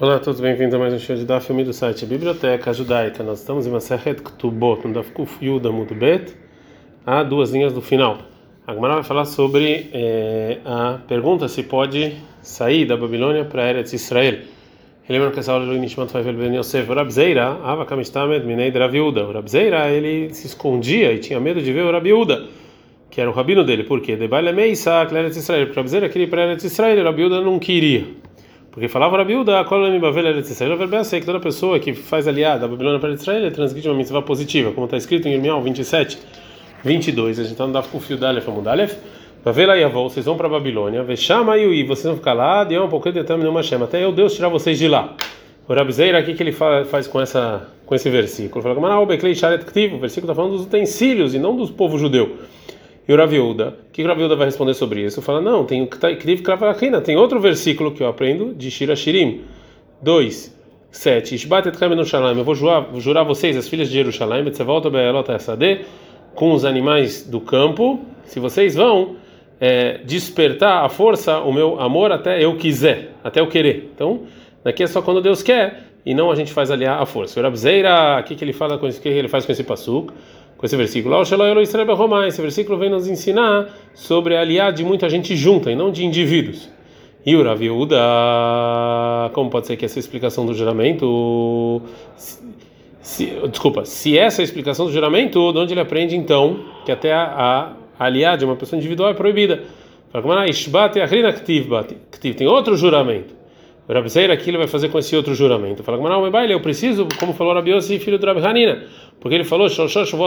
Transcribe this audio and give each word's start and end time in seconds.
Olá 0.00 0.16
a 0.16 0.18
todos, 0.18 0.40
bem-vindos 0.40 0.74
a 0.74 0.78
mais 0.80 0.92
um 0.92 0.98
show 0.98 1.14
de 1.14 1.24
Daf, 1.24 1.52
do 1.52 1.72
site 1.72 2.04
Biblioteca 2.04 2.72
Judaica. 2.72 3.22
Nós 3.22 3.38
estamos 3.38 3.64
em 3.64 3.70
Maseret 3.70 4.22
Ktubot, 4.22 4.84
no 4.84 4.92
Daf 4.92 5.12
Kuf 5.12 5.38
Yuda 5.40 5.70
Mudbet, 5.70 6.34
há 7.06 7.22
duas 7.22 7.52
linhas 7.52 7.72
do 7.72 7.80
final. 7.80 8.18
A 8.66 8.74
Gemara 8.74 8.94
vai 8.94 9.04
falar 9.04 9.24
sobre 9.24 9.88
eh, 9.92 10.58
a 10.64 10.98
pergunta 11.06 11.46
se 11.46 11.62
pode 11.62 12.12
sair 12.42 12.86
da 12.86 12.96
Babilônia 12.96 13.44
para 13.44 13.70
Eretz 13.70 13.92
Israel. 13.92 14.38
Lembram 15.08 15.30
que 15.30 15.38
essa 15.38 15.52
aula 15.52 15.64
do 15.64 15.74
Nishmat 15.74 16.12
vai 16.12 16.24
ver 16.24 16.34
Ben 16.34 16.56
Yosef, 16.56 16.90
o 16.90 16.94
Rabzeira, 16.94 17.60
Ava 17.62 17.86
Kamistamed 17.86 18.44
Minei 18.44 18.72
Draviuda. 18.72 19.24
O 19.24 19.32
Rabzeira, 19.32 19.92
ele 19.92 20.34
se 20.34 20.48
escondia 20.48 21.12
e 21.12 21.20
tinha 21.20 21.38
medo 21.38 21.62
de 21.62 21.72
ver 21.72 21.84
o 21.84 21.92
Rabiuda, 21.92 22.48
que 23.08 23.20
era 23.20 23.30
o 23.30 23.32
rabino 23.32 23.62
dele. 23.62 23.84
Por 23.84 24.00
quê? 24.00 24.16
De 24.16 24.26
Baile 24.26 24.52
Meisa, 24.52 25.04
Eretz 25.04 25.36
Israel. 25.36 25.68
O 25.70 25.72
Rabzeira 25.72 26.08
queria 26.08 26.26
ir 26.26 26.30
para 26.30 26.46
Eretz 26.46 26.64
Israel, 26.64 27.00
o 27.00 27.04
Rabiuda 27.04 27.40
não 27.40 27.60
queria. 27.60 28.23
Porque 28.74 28.88
falava 28.88 29.16
sei 31.04 31.20
que 31.20 31.26
toda 31.26 31.38
pessoa 31.38 31.78
que 31.78 31.94
faz 31.94 32.26
aliada 32.26 32.64
a 32.64 32.68
Babilônia 32.68 32.98
para 32.98 33.12
Israel, 33.12 33.48
transgride 33.52 33.88
uma 33.88 33.94
mitzvah 33.94 34.20
positiva, 34.20 34.72
como 34.72 34.86
está 34.86 34.96
escrito 34.96 35.28
em 35.28 35.34
Irmial 35.34 35.62
27, 35.62 36.18
22. 36.82 37.38
A 37.38 37.42
gente 37.44 37.52
está 37.52 37.68
no 37.68 37.72
Daf 37.72 37.88
Kufil 37.88 38.16
Dalef 38.16 38.48
Amudalef. 38.48 38.96
Vavela 39.44 39.76
Yavol, 39.76 40.10
vocês 40.10 40.26
vão 40.26 40.36
para 40.36 40.48
a 40.48 40.50
Babilônia, 40.50 41.04
Vexama 41.04 41.56
e 41.56 41.84
vocês 41.84 42.06
vão 42.06 42.16
ficar 42.16 42.32
lá, 42.32 42.64
pouco 42.88 43.12
de 43.12 43.22
tempo 43.22 43.38
nenhuma 43.38 43.62
chama, 43.62 43.84
até 43.84 44.02
eu 44.02 44.10
Deus 44.10 44.34
tirar 44.34 44.48
vocês 44.48 44.76
de 44.76 44.88
lá. 44.88 45.14
O 45.68 45.72
Rabzeira, 45.72 46.18
o 46.18 46.24
que, 46.24 46.42
ele 46.42 46.50
faz 46.50 47.06
com, 47.06 47.20
essa, 47.20 47.68
com 47.86 47.94
esse 47.94 48.10
versículo? 48.10 48.66
Ele 48.66 48.74
fala, 48.74 48.74
o 49.94 50.00
versículo 50.00 50.32
está 50.32 50.34
falando 50.34 50.52
dos 50.52 50.62
utensílios 50.62 51.32
e 51.32 51.38
não 51.38 51.54
do 51.54 51.68
povo 51.68 51.96
judeu. 51.96 52.38
E 53.06 53.12
o 53.12 53.16
Raviuda, 53.16 53.76
que 53.92 54.02
o 54.02 54.06
Raviuda 54.06 54.34
vai 54.34 54.46
responder 54.46 54.72
sobre 54.74 55.02
isso? 55.02 55.20
Fala, 55.20 55.40
não, 55.40 55.64
tem 55.64 55.82
o 55.82 55.86
que 55.86 55.96
está 55.96 56.10
escrito 56.10 56.42
tem 57.02 57.16
outro 57.16 57.38
versículo 57.38 57.92
que 57.92 58.02
eu 58.02 58.08
aprendo 58.08 58.54
de 58.54 58.70
Shira 58.70 58.96
Shirim 58.96 59.42
2, 60.00 60.54
7. 60.90 61.34
Ishbatet 61.34 61.76
no 61.94 62.04
Shalom, 62.04 62.38
eu 62.38 62.44
vou 62.44 62.54
jurar, 62.54 62.80
vou 62.80 63.00
jurar 63.00 63.24
vocês, 63.24 63.56
as 63.56 63.68
filhas 63.68 63.88
de 63.88 63.94
Jerusalém, 63.94 64.42
você 64.44 64.64
volta 64.64 64.88
com 66.34 66.52
os 66.52 66.64
animais 66.64 67.22
do 67.28 67.40
campo, 67.40 68.00
se 68.24 68.40
vocês 68.40 68.74
vão 68.74 69.16
é, 69.60 69.98
despertar 69.98 70.84
a 70.84 70.88
força, 70.88 71.40
o 71.40 71.52
meu 71.52 71.80
amor 71.80 72.10
até 72.10 72.42
eu 72.42 72.56
quiser, 72.56 73.12
até 73.22 73.40
eu 73.40 73.48
querer. 73.48 73.90
Então, 73.94 74.22
daqui 74.62 74.82
é 74.82 74.86
só 74.86 75.02
quando 75.02 75.20
Deus 75.20 75.42
quer 75.42 75.84
e 76.06 76.14
não 76.14 76.30
a 76.30 76.34
gente 76.34 76.52
faz 76.52 76.70
aliar 76.70 77.00
a 77.00 77.06
força. 77.06 77.38
O 77.38 77.42
Rabzeira, 77.42 78.18
o 78.20 78.24
que, 78.24 78.34
que 78.34 78.44
ele 78.44 78.52
fala 78.52 78.78
com 78.78 78.86
isso, 78.86 78.98
o 78.98 79.02
que 79.02 79.08
ele 79.08 79.28
faz 79.28 79.46
com 79.46 79.52
esse 79.52 79.64
passuco? 79.64 80.12
Com 80.64 80.66
esse 80.66 80.76
versículo. 80.78 81.22
Esse 82.26 82.40
versículo 82.40 82.78
vem 82.78 82.88
nos 82.88 83.06
ensinar 83.06 83.68
sobre 83.92 84.34
aliar 84.34 84.72
de 84.72 84.82
muita 84.82 85.10
gente 85.10 85.36
junta 85.36 85.70
e 85.70 85.76
não 85.76 85.90
de 85.90 86.06
indivíduos. 86.06 86.70
E 87.26 87.36
o 87.36 87.42
Raviuda, 87.42 87.98
como 89.34 89.50
pode 89.50 89.66
ser 89.66 89.76
que 89.76 89.84
essa 89.84 89.98
explicação 89.98 90.46
do 90.46 90.54
juramento. 90.54 91.82
Se, 93.02 93.26
desculpa, 93.50 93.84
se 93.84 94.16
essa 94.16 94.40
é 94.40 94.42
a 94.42 94.44
explicação 94.44 94.86
do 94.86 94.92
juramento, 94.92 95.52
de 95.52 95.58
onde 95.58 95.74
ele 95.74 95.80
aprende 95.80 96.16
então 96.16 96.60
que 96.86 96.90
até 96.90 97.12
a, 97.12 97.74
a 97.98 98.06
aliar 98.06 98.38
de 98.38 98.46
uma 98.46 98.56
pessoa 98.56 98.78
individual 98.78 99.10
é 99.10 99.14
proibida? 99.14 99.64
Tem 102.38 102.46
outro 102.46 102.74
juramento. 102.74 103.34
O 103.86 103.92
Rabzeira 103.92 104.32
aqui 104.32 104.50
ele 104.50 104.58
vai 104.58 104.66
fazer 104.66 104.88
com 104.88 104.98
esse 104.98 105.14
outro 105.14 105.34
juramento. 105.34 105.82
Fala, 105.82 105.98
mas 105.98 106.50
eu 106.50 106.60
preciso, 106.60 107.06
como 107.20 107.34
falou 107.34 107.52
Rabi 107.52 107.70
Yossi, 107.72 107.98
filho 107.98 108.18
do 108.18 108.26
Rabi 108.26 108.40
Hanina, 108.40 108.84
porque 109.20 109.34
ele 109.34 109.44
falou, 109.44 109.68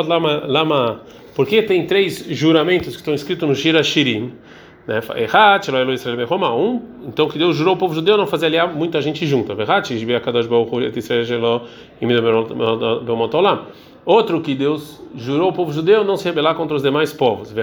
lama, 0.08 0.44
lama, 0.46 1.02
porque 1.36 1.64
tem 1.64 1.88
três 1.88 2.26
juramentos 2.30 2.90
que 2.90 3.02
estão 3.02 3.16
escritos 3.16 3.50
no 3.50 3.56
Shira 3.56 3.82
Shirim, 3.82 4.34
né? 4.88 5.02
Um, 5.02 6.82
então 7.08 7.28
que 7.28 7.38
Deus 7.38 7.58
jurou 7.58 7.72
ao 7.72 7.78
povo 7.78 7.94
judeu 7.94 8.16
não 8.16 8.26
fazer 8.26 8.46
aliar 8.46 8.74
muita 8.74 9.02
gente 9.02 9.26
junta. 9.28 9.54
Outro 14.06 14.40
que 14.40 14.56
Deus 14.56 15.04
jurou 15.14 15.48
ao 15.48 15.54
povo 15.54 15.74
judeu 15.74 16.06
não 16.06 16.16
se 16.16 16.24
rebelar 16.24 16.56
contra 16.56 16.78
os 16.78 16.82
demais 16.82 17.12
povos. 17.12 17.54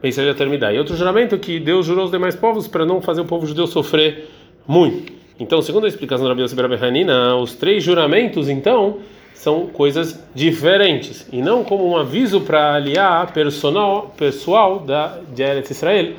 Pensaria 0.00 0.34
terminar. 0.34 0.74
E 0.74 0.78
outro 0.78 0.96
juramento 0.96 1.38
que 1.38 1.58
Deus 1.58 1.86
jurou 1.86 2.02
aos 2.02 2.10
demais 2.10 2.36
povos 2.36 2.68
para 2.68 2.86
não 2.86 3.00
fazer 3.00 3.20
o 3.20 3.24
povo 3.24 3.46
judeu 3.46 3.66
sofrer 3.66 4.28
muito. 4.66 5.12
Então, 5.40 5.62
segundo 5.62 5.84
a 5.84 5.88
explicação 5.88 6.24
da 6.24 6.30
Rabi 6.30 6.42
Yossi 6.42 6.56
Hanina, 6.84 7.36
os 7.36 7.54
três 7.54 7.82
juramentos, 7.82 8.48
então, 8.48 8.98
são 9.34 9.66
coisas 9.68 10.20
diferentes 10.34 11.28
e 11.32 11.40
não 11.40 11.62
como 11.62 11.88
um 11.88 11.96
aviso 11.96 12.40
para 12.40 12.74
aliar 12.74 13.32
personal 13.32 14.12
pessoal 14.16 14.80
da 14.80 15.20
de 15.32 15.42
Eretz 15.42 15.70
Israel, 15.70 16.14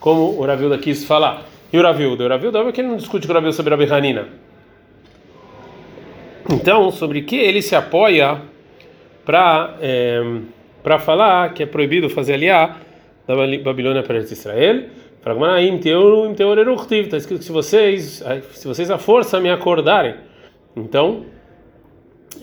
como 0.00 0.38
o 0.38 0.44
Ravilda 0.44 0.76
quis 0.76 1.04
falar. 1.04 1.44
E 1.72 1.78
o 1.78 1.82
Ravilda, 1.82 2.24
o 2.24 2.28
Ravilda 2.28 2.58
é 2.58 2.72
que 2.72 2.80
ele 2.80 2.88
não 2.88 2.96
discute 2.96 3.26
com 3.26 3.32
o 3.32 3.36
Rabi 3.36 3.52
sobre 3.52 3.74
a 3.74 3.96
Hanina. 3.96 4.26
Então, 6.50 6.90
sobre 6.90 7.22
que 7.22 7.36
ele 7.36 7.62
se 7.62 7.74
apoia 7.74 8.42
para 9.24 9.76
é, 9.80 10.20
eh, 10.20 10.40
para 10.82 10.98
falar 10.98 11.54
que 11.54 11.62
é 11.62 11.66
proibido 11.66 12.10
fazer 12.10 12.34
aliar 12.34 12.78
da 13.26 13.34
Babilônia 13.34 14.02
para 14.02 14.18
Israel. 14.18 14.84
Está 16.90 17.16
escrito 17.16 17.38
que 17.38 17.44
se 17.44 17.52
vocês, 17.52 18.22
se 18.52 18.68
vocês 18.68 18.90
a 18.90 18.98
força 18.98 19.40
me 19.40 19.50
acordarem. 19.50 20.16
Então, 20.76 21.24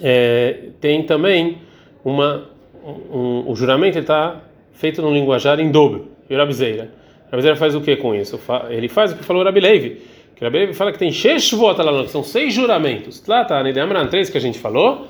é, 0.01 0.69
tem 0.79 1.03
também 1.03 1.59
uma. 2.03 2.49
Um, 2.83 3.43
o 3.47 3.55
juramento 3.55 3.99
está 3.99 4.41
feito 4.73 5.01
no 5.01 5.13
linguajar 5.13 5.59
em 5.59 5.69
dobro. 5.69 6.07
E 6.27 6.33
o 6.33 6.37
Rabizeira. 6.37 6.89
Rabizeira 7.29 7.55
faz 7.55 7.75
o 7.75 7.81
que 7.81 7.95
com 7.97 8.15
isso? 8.15 8.39
Ele 8.69 8.89
faz 8.89 9.11
o 9.11 9.17
que 9.17 9.23
falou 9.23 9.43
o 9.43 9.45
Rabileive. 9.45 10.01
O 10.39 10.43
Rabileive 10.43 10.73
fala 10.73 10.91
que 10.91 10.97
tem 10.97 11.11
Sheshvot 11.11 11.77
lá, 11.79 12.03
que 12.03 12.09
são 12.09 12.23
seis 12.23 12.51
juramentos. 12.51 13.23
Lá 13.27 13.43
está, 13.43 13.61
Nidamran, 13.61 14.07
três 14.07 14.27
que 14.29 14.37
a 14.39 14.41
gente 14.41 14.57
falou. 14.57 15.05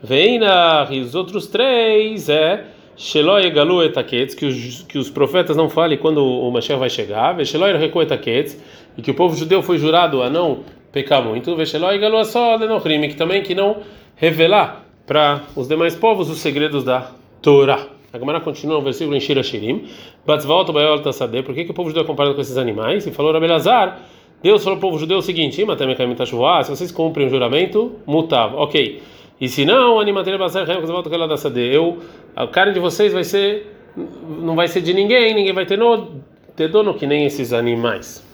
Vem 0.00 0.38
na, 0.38 0.88
os 0.88 1.16
outros 1.16 1.48
três 1.48 2.28
é 2.28 2.66
Sheloi 2.96 3.50
Galu 3.50 3.82
etaketz, 3.82 4.34
que 4.34 4.46
os 4.46 4.82
que 4.82 4.98
os 4.98 5.10
profetas 5.10 5.56
não 5.56 5.68
falem 5.68 5.98
quando 5.98 6.24
o 6.24 6.50
Mashiach 6.50 6.80
vai 6.80 6.88
chegar, 6.88 7.34
Reku 7.78 8.00
etaketz, 8.00 8.58
e 8.96 9.02
que 9.02 9.10
o 9.10 9.14
povo 9.14 9.36
judeu 9.36 9.62
foi 9.62 9.78
jurado 9.78 10.22
a 10.22 10.30
não 10.30 10.60
pecar 10.90 11.22
muito, 11.22 11.54
Vesheloi 11.54 11.98
Galu 11.98 12.24
só 12.24 12.56
crime, 12.80 13.08
que 13.08 13.16
também 13.16 13.42
que 13.42 13.54
não 13.54 13.78
revelar 14.16 14.86
para 15.06 15.42
os 15.54 15.68
demais 15.68 15.94
povos 15.94 16.30
os 16.30 16.38
segredos 16.38 16.82
da 16.82 17.10
Torá. 17.42 17.86
A 18.12 18.18
Gemara 18.18 18.40
continua 18.40 18.76
no 18.76 18.82
versículo 18.82 19.14
em 19.14 19.20
Shira 19.20 19.42
Shirim, 19.42 19.84
Batzvalto 20.24 20.72
Bayol 20.72 21.00
Tassadeh, 21.00 21.42
por 21.42 21.54
que, 21.54 21.64
que 21.64 21.70
o 21.70 21.74
povo 21.74 21.90
judeu 21.90 22.02
é 22.02 22.06
comparado 22.06 22.34
com 22.34 22.40
esses 22.40 22.56
animais? 22.56 23.06
E 23.06 23.10
falou 23.10 23.30
Rabelazar, 23.30 24.00
Deus 24.42 24.62
falou 24.64 24.76
ao 24.76 24.80
povo 24.80 24.98
judeu 24.98 25.18
o 25.18 25.22
seguinte: 25.22 25.56
se 25.56 26.70
vocês 26.70 26.92
cumprem 26.92 27.26
o 27.26 27.30
juramento, 27.30 27.96
mutav, 28.06 28.54
ok. 28.54 29.02
E 29.40 29.48
se 29.48 29.64
não, 29.64 30.00
eu 30.00 31.98
a 32.34 32.46
carne 32.46 32.72
de 32.72 32.80
vocês 32.80 33.12
vai 33.12 33.24
ser 33.24 33.76
não 33.96 34.54
vai 34.54 34.68
ser 34.68 34.82
de 34.82 34.92
ninguém, 34.92 35.34
ninguém 35.34 35.52
vai 35.52 35.64
ter, 35.64 35.78
no, 35.78 36.20
ter 36.54 36.68
dono 36.68 36.94
que 36.94 37.06
nem 37.06 37.24
esses 37.24 37.52
animais. 37.52 38.24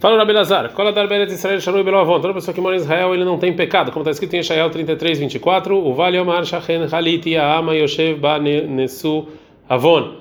Fala 0.00 0.18
Rabi 0.18 0.32
Lazar, 0.32 0.72
Kola 0.72 0.92
dar 0.92 1.06
Beret 1.06 1.32
Israel 1.32 1.60
Sharui 1.60 1.82
Belovon, 1.82 2.20
toda 2.20 2.34
pessoa 2.34 2.54
que 2.54 2.60
mora 2.60 2.74
em 2.74 2.78
Israel 2.78 3.14
ele 3.14 3.24
não 3.24 3.38
tem 3.38 3.54
pecado, 3.54 3.90
como 3.92 4.02
está 4.02 4.10
escrito 4.10 4.34
em 4.34 4.40
Israel 4.40 4.68
33, 4.68 5.20
24, 5.20 5.76
o 5.76 5.94
Vale 5.94 6.18
Omar 6.18 6.44
Shachen 6.44 6.88
Halit 6.90 7.30
Yaama 7.30 7.74
Yoshev 7.74 8.18
Ba 8.18 8.38
Nesu 8.38 9.28
Avon. 9.68 10.16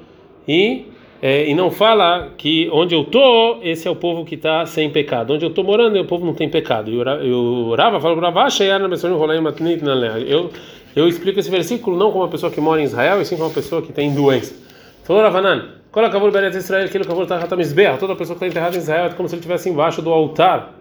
E 0.47 0.85
é, 1.25 1.49
e 1.49 1.55
não 1.55 1.71
fala 1.71 2.33
que 2.37 2.69
onde 2.73 2.93
eu 2.93 3.05
tô, 3.05 3.59
esse 3.61 3.87
é 3.87 3.91
o 3.91 3.95
povo 3.95 4.25
que 4.25 4.35
está 4.35 4.65
sem 4.65 4.89
pecado. 4.89 5.31
Onde 5.31 5.45
eu 5.45 5.49
estou 5.51 5.63
morando, 5.63 5.97
o 5.97 6.03
povo 6.03 6.25
não 6.25 6.33
tem 6.33 6.49
pecado. 6.49 6.91
E 6.91 7.31
o 7.31 7.73
Rava 7.75 8.01
fala 8.01 8.13
para 8.17 8.29
baixo, 8.29 8.61
eu 8.61 10.51
eu 10.93 11.07
explico 11.07 11.39
esse 11.39 11.49
versículo 11.49 11.97
não 11.97 12.11
como 12.11 12.25
uma 12.25 12.29
pessoa 12.29 12.51
que 12.51 12.59
mora 12.59 12.81
em 12.81 12.83
Israel, 12.83 13.21
e 13.21 13.25
sim 13.25 13.37
como 13.37 13.47
uma 13.47 13.55
pessoa 13.55 13.81
que 13.81 13.93
tem 13.93 14.13
doença. 14.13 14.53
Falou 15.05 15.21
Ravanan, 15.21 15.69
qual 15.93 16.05
acabou 16.05 16.29
Beret 16.29 16.57
Israel, 16.57 16.87
aquilo 16.87 17.05
acabou 17.05 17.23
de 17.23 17.29
toda 17.97 18.15
pessoa 18.17 18.37
que 18.37 18.43
está 18.43 18.47
enterrada 18.47 18.75
em 18.75 18.79
Israel 18.79 19.05
é 19.05 19.09
como 19.11 19.29
se 19.29 19.35
ele 19.35 19.39
estivesse 19.39 19.69
embaixo 19.69 20.01
do 20.01 20.11
altar. 20.11 20.73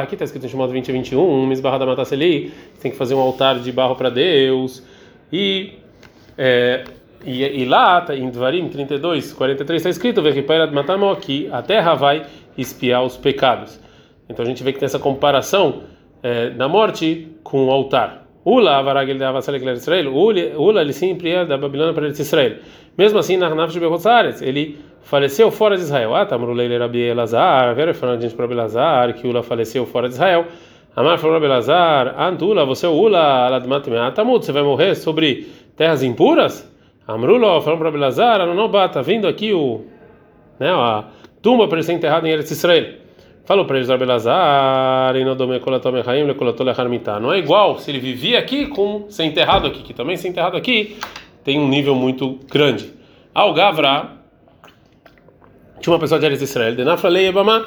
Aqui 0.00 0.14
está 0.14 0.24
escrito 0.24 0.46
em 0.46 0.48
chamado 0.48 0.70
20 0.70 0.88
e 0.88 0.92
21, 0.92 1.46
Misbarra 1.48 1.80
da 1.80 1.86
Matasseli, 1.86 2.52
tem 2.80 2.92
que 2.92 2.96
fazer 2.96 3.14
um 3.14 3.20
altar 3.20 3.58
de 3.58 3.72
barro 3.72 3.96
para 3.96 4.10
Deus. 4.10 4.80
E 5.32 5.72
é, 6.38 6.84
e, 7.24 7.62
e 7.62 7.64
lá, 7.64 8.00
tá, 8.00 8.14
em 8.14 8.30
Dvarim 8.30 8.68
32, 8.68 9.32
43, 9.32 9.80
está 9.80 9.90
escrito: 9.90 10.22
que 11.20 11.48
a 11.50 11.62
terra 11.62 11.94
vai 11.94 12.22
espiar 12.56 13.04
os 13.04 13.16
pecados. 13.16 13.80
Então 14.28 14.44
a 14.44 14.48
gente 14.48 14.62
vê 14.62 14.72
que 14.72 14.78
tem 14.78 14.86
essa 14.86 14.98
comparação 14.98 15.82
é, 16.22 16.50
da 16.50 16.68
morte 16.68 17.28
com 17.42 17.66
o 17.66 17.70
altar. 17.70 18.26
Ula, 18.44 18.82
Varagel 18.82 19.18
da 19.18 19.32
Israel, 19.72 20.14
Ula, 20.14 20.80
ele 20.80 20.92
sempre 20.92 21.30
é 21.30 21.44
da 21.44 21.58
Babilônia 21.58 21.92
para 21.92 22.08
Israel. 22.08 22.56
Mesmo 22.96 23.18
assim, 23.18 23.36
na 23.36 23.54
Nafsh 23.54 23.76
Behotzares, 23.76 24.40
ele 24.40 24.78
faleceu 25.02 25.50
fora 25.50 25.76
de 25.76 25.82
Israel. 25.82 26.14
Ah, 26.14 26.24
Tamrulei 26.24 26.76
Rabi 26.78 27.00
Elazar, 27.00 27.74
Vera 27.74 27.92
falando 27.92 28.22
gente 28.22 28.34
para 28.34 28.46
Belazar, 28.46 29.14
que 29.14 29.26
Ula 29.26 29.42
faleceu 29.42 29.84
fora 29.86 30.08
de 30.08 30.14
Israel. 30.14 30.46
Amar 30.96 31.18
falou 31.18 31.38
para 31.38 31.48
Belazar, 31.48 32.20
Antula, 32.20 32.64
você 32.64 32.86
é 32.86 32.88
Ula, 32.88 33.46
Aladmat 33.46 33.88
Meatamut, 33.88 34.44
você 34.44 34.50
vai 34.50 34.62
morrer 34.62 34.94
sobre 34.94 35.46
terras 35.76 36.02
impuras? 36.02 36.68
Amrulo, 37.08 37.62
falou 37.62 37.78
para 37.78 37.90
Belazar, 37.90 38.46
não 38.46 38.68
bata, 38.68 39.02
vindo 39.02 39.26
aqui 39.26 39.54
o, 39.54 39.80
né, 40.60 40.70
a 40.70 41.04
tumba 41.40 41.66
para 41.66 41.78
ele 41.78 41.82
ser 41.82 41.94
enterrado 41.94 42.26
em 42.26 42.30
Eretz 42.30 42.50
Israel. 42.50 42.96
Falou 43.46 43.64
para 43.64 43.78
eles, 43.78 43.88
Rabelazar, 43.88 45.14
não 47.22 47.32
é 47.32 47.38
igual 47.38 47.78
se 47.78 47.90
ele 47.90 47.98
vivia 47.98 48.38
aqui 48.38 48.66
com 48.66 49.06
ser 49.08 49.24
enterrado 49.24 49.66
aqui, 49.66 49.82
que 49.82 49.94
também 49.94 50.18
ser 50.18 50.28
enterrado 50.28 50.54
aqui 50.54 50.98
tem 51.42 51.58
um 51.58 51.66
nível 51.66 51.94
muito 51.94 52.38
grande. 52.46 52.92
Al 53.34 53.54
Gavra, 53.54 54.10
tinha 55.80 55.90
uma 55.94 55.98
pessoa 55.98 56.20
de 56.20 56.26
Eretz 56.26 56.42
Israel, 56.42 56.74
Denafra 56.74 57.22
Ebama, 57.22 57.64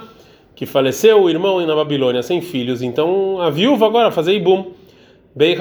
que 0.54 0.68
faleceu 0.68 1.24
o 1.24 1.28
irmão 1.32 1.66
na 1.66 1.76
Babilônia 1.76 2.22
sem 2.22 2.42
filhos, 2.42 2.84
então 2.84 3.42
a 3.42 3.50
viúva 3.50 3.88
agora 3.88 4.12
fazer 4.12 4.36
Ibum, 4.36 4.74
Bei 5.34 5.56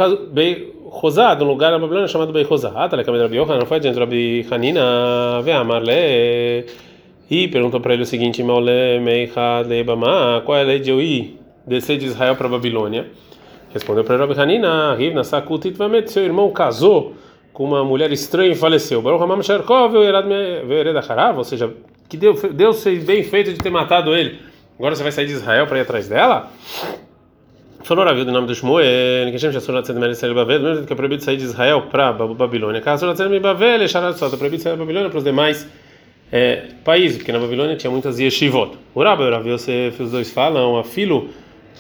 Rosá, 0.84 1.34
de 1.34 1.44
um 1.44 1.46
lugar 1.46 1.70
na 1.70 1.78
Babilônia 1.78 2.08
chamado 2.08 2.32
Bei 2.32 2.42
Rosá. 2.42 2.72
Ah, 2.74 2.88
tá 2.88 2.96
Rabi 2.96 3.36
Yohanan, 3.36 3.60
não 3.60 3.66
foi 3.66 3.76
adiante, 3.76 3.98
Rabi 3.98 4.44
Hanina, 4.50 5.40
Veamarle, 5.42 6.66
e 7.30 7.46
perguntou 7.48 7.80
para 7.80 7.94
ele 7.94 8.02
o 8.02 8.06
seguinte: 8.06 8.42
Maule 8.42 8.98
Meicha 9.00 9.60
Lebama, 9.60 10.42
qual 10.44 10.58
é 10.58 10.62
a 10.62 10.64
lei 10.64 10.80
de 10.80 10.90
eu 10.90 11.00
ir 11.00 11.38
descer 11.64 11.96
de 11.98 12.06
Israel 12.06 12.34
para 12.34 12.48
a 12.48 12.50
Babilônia? 12.50 13.06
Respondeu 13.72 14.02
para 14.02 14.16
Rabi 14.16 14.34
Hanina, 14.40 14.94
Rivna 14.96 15.22
Sakutit 15.22 15.76
Vamet, 15.78 16.10
seu 16.10 16.24
irmão 16.24 16.50
casou 16.50 17.14
com 17.52 17.64
uma 17.64 17.84
mulher 17.84 18.10
estranha 18.10 18.50
e 18.50 18.56
faleceu. 18.56 19.00
Baruch 19.00 19.22
Hamam 19.22 19.42
Sherkov, 19.42 19.92
Vered 19.92 20.96
Acharav, 20.96 21.38
ou 21.38 21.44
seja, 21.44 21.72
que 22.08 22.16
Deus, 22.16 22.42
Deus 22.42 22.82
fez 22.82 23.04
bem 23.04 23.22
feito 23.22 23.52
de 23.52 23.58
ter 23.58 23.70
matado 23.70 24.14
ele. 24.16 24.40
Agora 24.76 24.96
você 24.96 25.02
vai 25.04 25.12
sair 25.12 25.26
de 25.26 25.32
Israel 25.32 25.66
para 25.66 25.78
ir 25.78 25.82
atrás 25.82 26.08
dela? 26.08 26.50
Falou 27.82 28.06
a 28.06 28.12
vida 28.12 28.26
do 28.26 28.32
nome 28.32 28.46
do 28.46 28.54
Shmuel, 28.54 29.26
que 29.26 29.32
Hashem 29.32 29.52
Shassur 29.52 29.74
Latzed 29.74 29.98
Mer 29.98 30.10
Israel 30.10 30.34
Bavel, 30.34 30.60
mesmo 30.60 30.86
que 30.86 30.92
é 30.92 30.96
proibido 30.96 31.24
sair 31.24 31.38
de 31.38 31.44
Israel 31.44 31.82
para 31.90 32.12
Babilônia. 32.12 32.80
Caso 32.82 33.06
Latzed 33.06 33.28
Mer 33.30 33.40
Bavel, 33.40 33.88
Sharat 33.88 34.18
Sot, 34.18 34.34
é 34.34 34.36
proibido 34.36 34.62
sair 34.62 34.72
da 34.72 34.78
Babilônia 34.78 35.08
para 35.08 35.16
os 35.16 35.24
demais 35.24 35.66
é, 36.30 36.64
países, 36.84 37.16
porque 37.16 37.32
na 37.32 37.38
Babilônia 37.38 37.76
tinha 37.76 37.90
muitas 37.90 38.18
yeshivot. 38.18 38.72
O 38.94 39.02
Rabbi 39.02 39.24
você 39.50 39.90
os 39.98 40.10
dois 40.10 40.30
falam, 40.30 40.78
a 40.78 40.84
filo, 40.84 41.30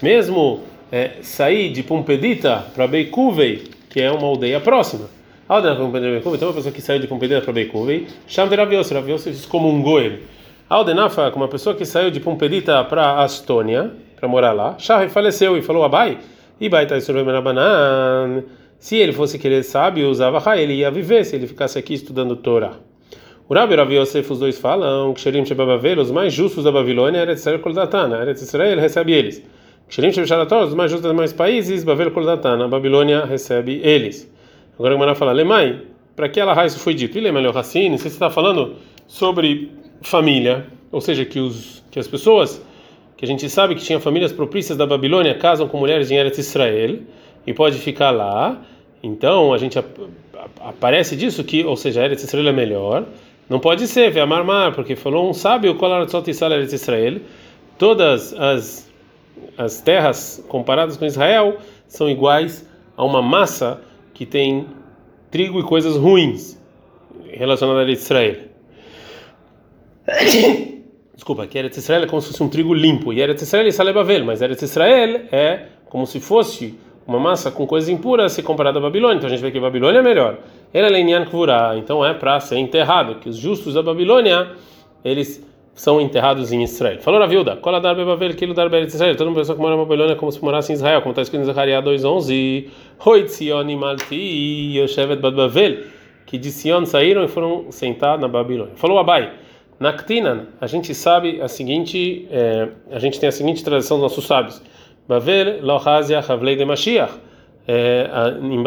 mesmo 0.02 0.60
é, 0.90 1.18
sair 1.20 1.70
de 1.70 1.82
Pumpedita 1.82 2.64
para 2.74 2.86
Beikuvei, 2.86 3.64
que 3.90 4.00
é 4.00 4.10
uma 4.10 4.26
aldeia 4.26 4.58
próxima. 4.58 5.04
A 5.46 5.56
aldeia 5.56 5.76
para 5.76 5.86
Beikuvei, 5.86 6.36
então 6.36 6.48
uma 6.48 6.54
pessoa 6.54 6.72
que 6.72 6.80
saiu 6.80 6.98
de 6.98 7.06
Pumpedita 7.06 7.42
para 7.42 7.52
Beikuvei, 7.52 8.06
chama 8.26 8.48
de 8.48 8.56
Raviose, 8.56 8.94
Raviose 8.94 9.28
excomungou 9.28 10.00
ele. 10.00 10.22
A 10.70 10.76
Aldenafa, 10.76 11.32
como 11.32 11.44
uma 11.44 11.50
pessoa 11.50 11.74
que 11.74 11.84
saiu 11.84 12.12
de 12.12 12.20
Pumpedita 12.20 12.84
para 12.84 13.20
Astônia, 13.22 13.90
para 14.20 14.28
morar 14.28 14.52
lá, 14.52 14.78
Shah 14.78 15.08
faleceu 15.08 15.56
e 15.56 15.62
falou, 15.62 15.82
Abai, 15.82 16.18
Ibai 16.60 16.86
tá 16.86 16.96
banan. 17.42 18.44
Se 18.78 18.96
ele 18.96 19.12
fosse 19.12 19.38
querer 19.38 19.62
sábio, 19.62 20.08
usava 20.08 20.58
ele 20.58 20.74
ia 20.74 20.90
viver 20.90 21.24
se 21.24 21.36
ele 21.36 21.46
ficasse 21.46 21.78
aqui 21.78 21.94
estudando 21.94 22.36
Torá. 22.36 22.72
O 23.48 23.54
Rabi 23.54 23.74
Ravi 23.74 23.96
Yosef, 23.96 24.30
os 24.30 24.38
dois 24.38 24.58
falam 24.58 25.12
que 25.12 25.20
Sherim 25.20 25.44
Shebabavel, 25.44 25.98
os 25.98 26.10
mais 26.10 26.32
justos 26.32 26.64
da 26.64 26.70
Babilônia, 26.70 27.20
Eretz 27.20 27.40
Israel 27.40 27.58
Koldatana, 27.60 28.22
Eretz 28.22 28.42
Israel 28.42 28.78
recebe 28.78 29.12
eles. 29.12 29.42
Sherim 29.88 30.12
Shebsharator, 30.12 30.64
os 30.64 30.74
mais 30.74 30.90
justos 30.90 31.02
dos 31.02 31.12
demais 31.12 31.32
países, 31.32 31.82
Bavel 31.82 32.10
Koldatana, 32.12 32.66
a 32.66 32.68
Babilônia 32.68 33.24
recebe 33.24 33.80
eles. 33.82 34.30
Agora 34.78 34.94
o 34.94 34.96
Gemara 34.96 35.14
fala, 35.14 35.32
Lemai, 35.32 35.80
para 36.14 36.28
que 36.28 36.38
ela 36.38 36.64
isso 36.64 36.78
foi 36.78 36.94
dito? 36.94 37.18
E 37.18 37.20
Lemai 37.20 37.42
Leohassini, 37.42 37.98
se 37.98 38.04
você 38.04 38.08
está 38.08 38.30
falando 38.30 38.76
sobre 39.08 39.72
família, 40.02 40.66
ou 40.92 41.00
seja, 41.00 41.24
que, 41.24 41.40
os, 41.40 41.82
que 41.90 41.98
as 41.98 42.06
pessoas 42.06 42.62
que 43.20 43.26
a 43.26 43.28
gente 43.28 43.50
sabe 43.50 43.74
que 43.74 43.82
tinha 43.82 44.00
famílias 44.00 44.32
propícias 44.32 44.78
da 44.78 44.86
Babilônia 44.86 45.34
casam 45.34 45.68
com 45.68 45.76
mulheres 45.76 46.10
em 46.10 46.16
Eretz 46.16 46.38
Israel 46.38 47.00
e 47.46 47.52
pode 47.52 47.76
ficar 47.76 48.10
lá. 48.10 48.62
Então 49.02 49.52
a 49.52 49.58
gente 49.58 49.78
aparece 50.58 51.14
disso 51.14 51.44
que, 51.44 51.62
ou 51.62 51.76
seja, 51.76 52.02
Eretz 52.02 52.24
Israel 52.24 52.48
é 52.48 52.52
melhor. 52.52 53.04
Não 53.46 53.60
pode 53.60 53.86
ser, 53.88 54.10
Ve'amar 54.10 54.42
Mar, 54.42 54.74
porque 54.74 54.96
falou 54.96 55.28
um 55.28 55.34
sábio, 55.34 55.76
Eretz 55.78 56.72
Israel. 56.72 57.20
Todas 57.76 58.32
as 58.32 58.88
as 59.58 59.82
terras 59.82 60.42
comparadas 60.48 60.96
com 60.96 61.04
Israel 61.04 61.58
são 61.86 62.08
iguais 62.08 62.66
a 62.96 63.04
uma 63.04 63.20
massa 63.20 63.82
que 64.14 64.24
tem 64.24 64.66
trigo 65.30 65.60
e 65.60 65.62
coisas 65.62 65.94
ruins 65.94 66.58
relacionadas 67.26 67.86
a 67.86 67.90
Israel. 67.90 68.36
Desculpa, 71.20 71.46
que 71.46 71.58
Eretz 71.58 71.76
Israel 71.76 72.04
é 72.04 72.06
como 72.06 72.22
se 72.22 72.28
fosse 72.28 72.42
um 72.42 72.48
trigo 72.48 72.72
limpo. 72.72 73.12
E 73.12 73.20
Eretz 73.20 73.42
Israel 73.42 73.66
é 73.66 73.70
Salebavel, 73.70 74.24
mas 74.24 74.40
Eretz 74.40 74.62
Israel 74.62 75.20
é 75.30 75.66
como 75.90 76.06
se 76.06 76.18
fosse 76.18 76.78
uma 77.06 77.20
massa 77.20 77.50
com 77.50 77.66
coisas 77.66 77.90
impuras 77.90 78.32
se 78.32 78.42
comparada 78.42 78.78
à 78.78 78.80
Babilônia. 78.80 79.18
Então 79.18 79.26
a 79.26 79.30
gente 79.30 79.42
vê 79.42 79.50
que 79.50 79.58
a 79.58 79.60
Babilônia 79.60 79.98
é 79.98 80.02
melhor. 80.02 80.38
Ela 80.72 80.96
é 80.96 81.24
Kvura, 81.26 81.76
então 81.76 82.02
é 82.02 82.14
para 82.14 82.40
ser 82.40 82.56
enterrado, 82.56 83.16
que 83.16 83.28
os 83.28 83.36
justos 83.36 83.74
da 83.74 83.82
Babilônia, 83.82 84.52
eles 85.04 85.46
são 85.74 86.00
enterrados 86.00 86.52
em 86.52 86.62
Israel. 86.62 87.02
Falou 87.02 87.22
a 87.22 87.26
viúva, 87.26 87.54
cola 87.56 87.82
dar 87.82 87.92
bebavel, 87.92 88.34
quilo 88.34 88.54
dar 88.54 88.72
Eretz 88.72 88.94
Israel. 88.94 89.14
Toda 89.14 89.28
uma 89.28 89.36
pessoa 89.36 89.54
que 89.54 89.60
mora 89.60 89.76
na 89.76 89.82
Babilônia 89.82 90.16
como 90.16 90.32
se 90.32 90.42
morasse 90.42 90.72
em 90.72 90.74
Israel, 90.76 91.02
como 91.02 91.10
está 91.10 91.20
escrito 91.20 91.42
em 91.42 91.44
Zacariah 91.44 91.82
2.11. 91.82 92.66
Hoitzion 92.98 93.76
malti 93.76 94.78
yoshevet 94.78 95.20
bad 95.20 95.36
Bavel, 95.36 95.84
que 96.24 96.38
de 96.38 96.50
Sion 96.50 96.86
saíram 96.86 97.22
e 97.22 97.28
foram 97.28 97.70
sentados 97.70 98.22
na 98.22 98.28
Babilônia. 98.28 98.72
Falou 98.76 98.98
Abai. 98.98 99.49
Naktinan, 99.80 100.48
a 100.60 100.66
gente 100.66 100.94
sabe 100.94 101.40
a 101.40 101.48
seguinte, 101.48 102.28
é, 102.30 102.68
a 102.90 102.98
gente 102.98 103.18
tem 103.18 103.30
a 103.30 103.32
seguinte 103.32 103.64
tradição 103.64 103.96
dos 103.96 104.02
nossos 104.02 104.26
sábios. 104.26 104.60
Bavel 105.08 105.64
lohazia 105.64 106.18
havlei 106.18 106.54
de 106.54 106.66
Mashiach. 106.66 107.14
É, 107.66 108.06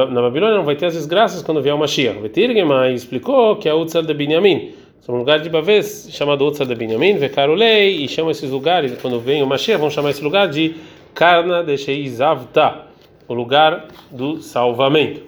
na 0.10 0.22
Babilônia 0.24 0.58
não 0.58 0.64
vai 0.64 0.76
ter 0.76 0.88
as 0.88 0.94
desgraças 0.96 1.44
quando 1.44 1.62
vier 1.62 1.76
o 1.76 1.78
Mashiach. 1.78 2.20
Vetirgema 2.20 2.90
explicou 2.90 3.58
que 3.58 3.70
é 3.70 3.74
Utzal 3.76 4.02
de 4.02 4.12
Binyamin. 4.12 4.74
São 5.02 5.14
um 5.14 5.20
lugar 5.20 5.40
de 5.40 5.50
Bavel 5.50 5.84
chamado 5.84 6.48
Utzal 6.48 6.66
de 6.66 6.74
Binyamin, 6.74 7.18
Vekarulei, 7.18 8.04
e 8.04 8.08
chama 8.08 8.32
esses 8.32 8.50
lugares, 8.50 9.00
quando 9.00 9.20
vem 9.20 9.44
o 9.44 9.46
Mashiach, 9.46 9.80
vão 9.80 9.92
chamar 9.92 10.10
esse 10.10 10.24
lugar 10.24 10.48
de 10.48 10.78
Karna 11.14 11.64
de 11.64 11.78
Sheizavta, 11.78 12.88
o 13.28 13.36
lugar 13.36 13.86
do 14.10 14.42
salvamento. 14.42 15.22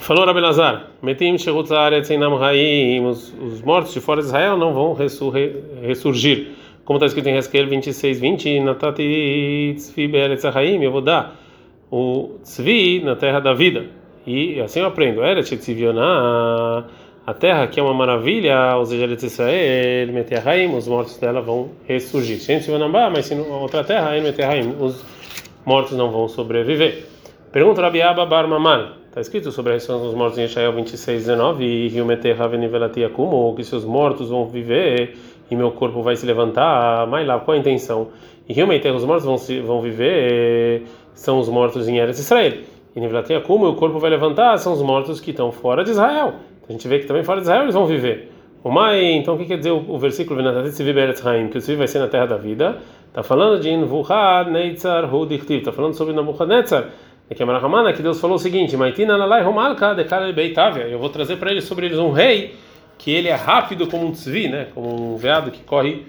Falou 0.00 0.26
Rabelazar, 0.26 0.90
metim 1.02 1.34
os, 1.34 3.34
os 3.40 3.62
mortos 3.62 3.94
de 3.94 4.00
fora 4.00 4.20
de 4.20 4.26
Israel 4.26 4.58
não 4.58 4.74
vão 4.74 4.92
ressurgir. 4.92 6.48
Como 6.84 6.98
está 6.98 7.06
escrito 7.06 7.28
em 7.28 7.36
Hezkel 7.36 7.66
26, 7.66 8.20
20, 8.20 8.60
Natati 8.60 9.74
tzvi 9.76 10.06
be'eretz 10.06 10.44
eu 10.44 10.92
vou 10.92 11.00
dar 11.00 11.34
o 11.90 12.32
tzvi 12.42 13.00
na 13.02 13.16
terra 13.16 13.40
da 13.40 13.54
vida. 13.54 13.86
E 14.26 14.60
assim 14.60 14.80
eu 14.80 14.86
aprendo. 14.86 15.24
Eretz 15.24 15.48
tzivioná, 15.48 16.84
a 17.26 17.32
terra 17.32 17.66
que 17.66 17.80
é 17.80 17.82
uma 17.82 17.94
maravilha, 17.94 18.76
os 18.76 18.92
Eretz 18.92 19.22
Israel, 19.22 20.12
meterraim, 20.12 20.76
os 20.76 20.86
mortos 20.86 21.16
dela 21.16 21.40
vão 21.40 21.70
ressurgir. 21.88 22.38
Mas 23.10 23.24
se 23.24 23.34
outra 23.34 23.82
terra, 23.82 24.10
os 24.78 25.02
mortos 25.64 25.96
não 25.96 26.10
vão 26.10 26.28
sobreviver. 26.28 27.06
Pergunta 27.50 27.80
Rabiaba 27.80 28.26
Bar 28.26 28.46
Mamar. 28.46 29.03
Está 29.14 29.20
escrito 29.20 29.52
sobre 29.52 29.70
a 29.70 29.74
ressurreição 29.74 30.08
dos 30.08 30.18
mortos 30.18 30.38
em 30.40 30.42
Israel 30.42 30.72
26, 30.72 31.26
19, 31.26 31.64
e 31.64 33.08
como 33.10 33.54
que 33.54 33.62
seus 33.62 33.84
mortos 33.84 34.28
vão 34.28 34.44
viver 34.48 35.16
e 35.48 35.54
meu 35.54 35.70
corpo 35.70 36.02
vai 36.02 36.16
se 36.16 36.26
levantar. 36.26 37.06
Mas 37.06 37.24
lá, 37.24 37.38
qual 37.38 37.56
a 37.56 37.60
intenção? 37.60 38.08
E 38.48 38.52
Rio 38.52 38.66
os 38.66 39.04
mortos 39.04 39.24
vão, 39.24 39.38
se, 39.38 39.60
vão 39.60 39.80
viver, 39.80 40.82
são 41.14 41.38
os 41.38 41.48
mortos 41.48 41.86
em 41.86 41.98
Eretz 41.98 42.18
Israel. 42.18 42.54
E 42.96 42.98
Nivelatia 42.98 43.40
como 43.40 43.68
o 43.68 43.76
corpo 43.76 44.00
vai 44.00 44.10
levantar, 44.10 44.58
são 44.58 44.72
os 44.72 44.82
mortos 44.82 45.20
que 45.20 45.30
estão 45.30 45.52
fora 45.52 45.84
de 45.84 45.92
Israel. 45.92 46.34
A 46.68 46.72
gente 46.72 46.88
vê 46.88 46.98
que 46.98 47.06
também 47.06 47.22
fora 47.22 47.38
de 47.38 47.44
Israel 47.44 47.62
eles 47.62 47.74
vão 47.74 47.86
viver. 47.86 48.32
O 48.64 48.70
Mai, 48.70 49.12
então 49.12 49.36
o 49.36 49.38
que 49.38 49.44
quer 49.44 49.58
dizer 49.58 49.70
o, 49.70 49.84
o 49.90 49.96
versículo 49.96 50.42
que 50.42 51.58
o 51.58 51.60
Tzvi 51.60 51.76
vai 51.76 51.86
ser 51.86 52.00
na 52.00 52.08
terra 52.08 52.26
da 52.26 52.36
vida? 52.36 52.78
Está 53.06 53.22
falando 53.22 53.60
de 53.60 53.70
Invuhad 53.70 54.50
Neitzar 54.50 55.14
Hudichtiv, 55.14 55.58
está 55.58 55.70
falando 55.70 55.94
sobre 55.94 56.12
Nabucodonosor 56.12 56.86
é 57.30 57.92
que 57.92 58.02
Deus 58.02 58.20
falou 58.20 58.36
o 58.36 58.38
seguinte. 58.38 58.74
Eu 58.74 60.98
vou 60.98 61.08
trazer 61.08 61.36
para 61.36 61.50
eles 61.50 61.64
sobre 61.64 61.86
eles 61.86 61.98
um 61.98 62.10
rei 62.10 62.54
que 62.98 63.10
ele 63.10 63.28
é 63.28 63.34
rápido 63.34 63.86
como 63.86 64.06
um 64.06 64.12
tzvi, 64.12 64.48
né? 64.48 64.68
Como 64.74 65.14
um 65.14 65.16
veado 65.16 65.50
que 65.50 65.62
corre 65.62 66.06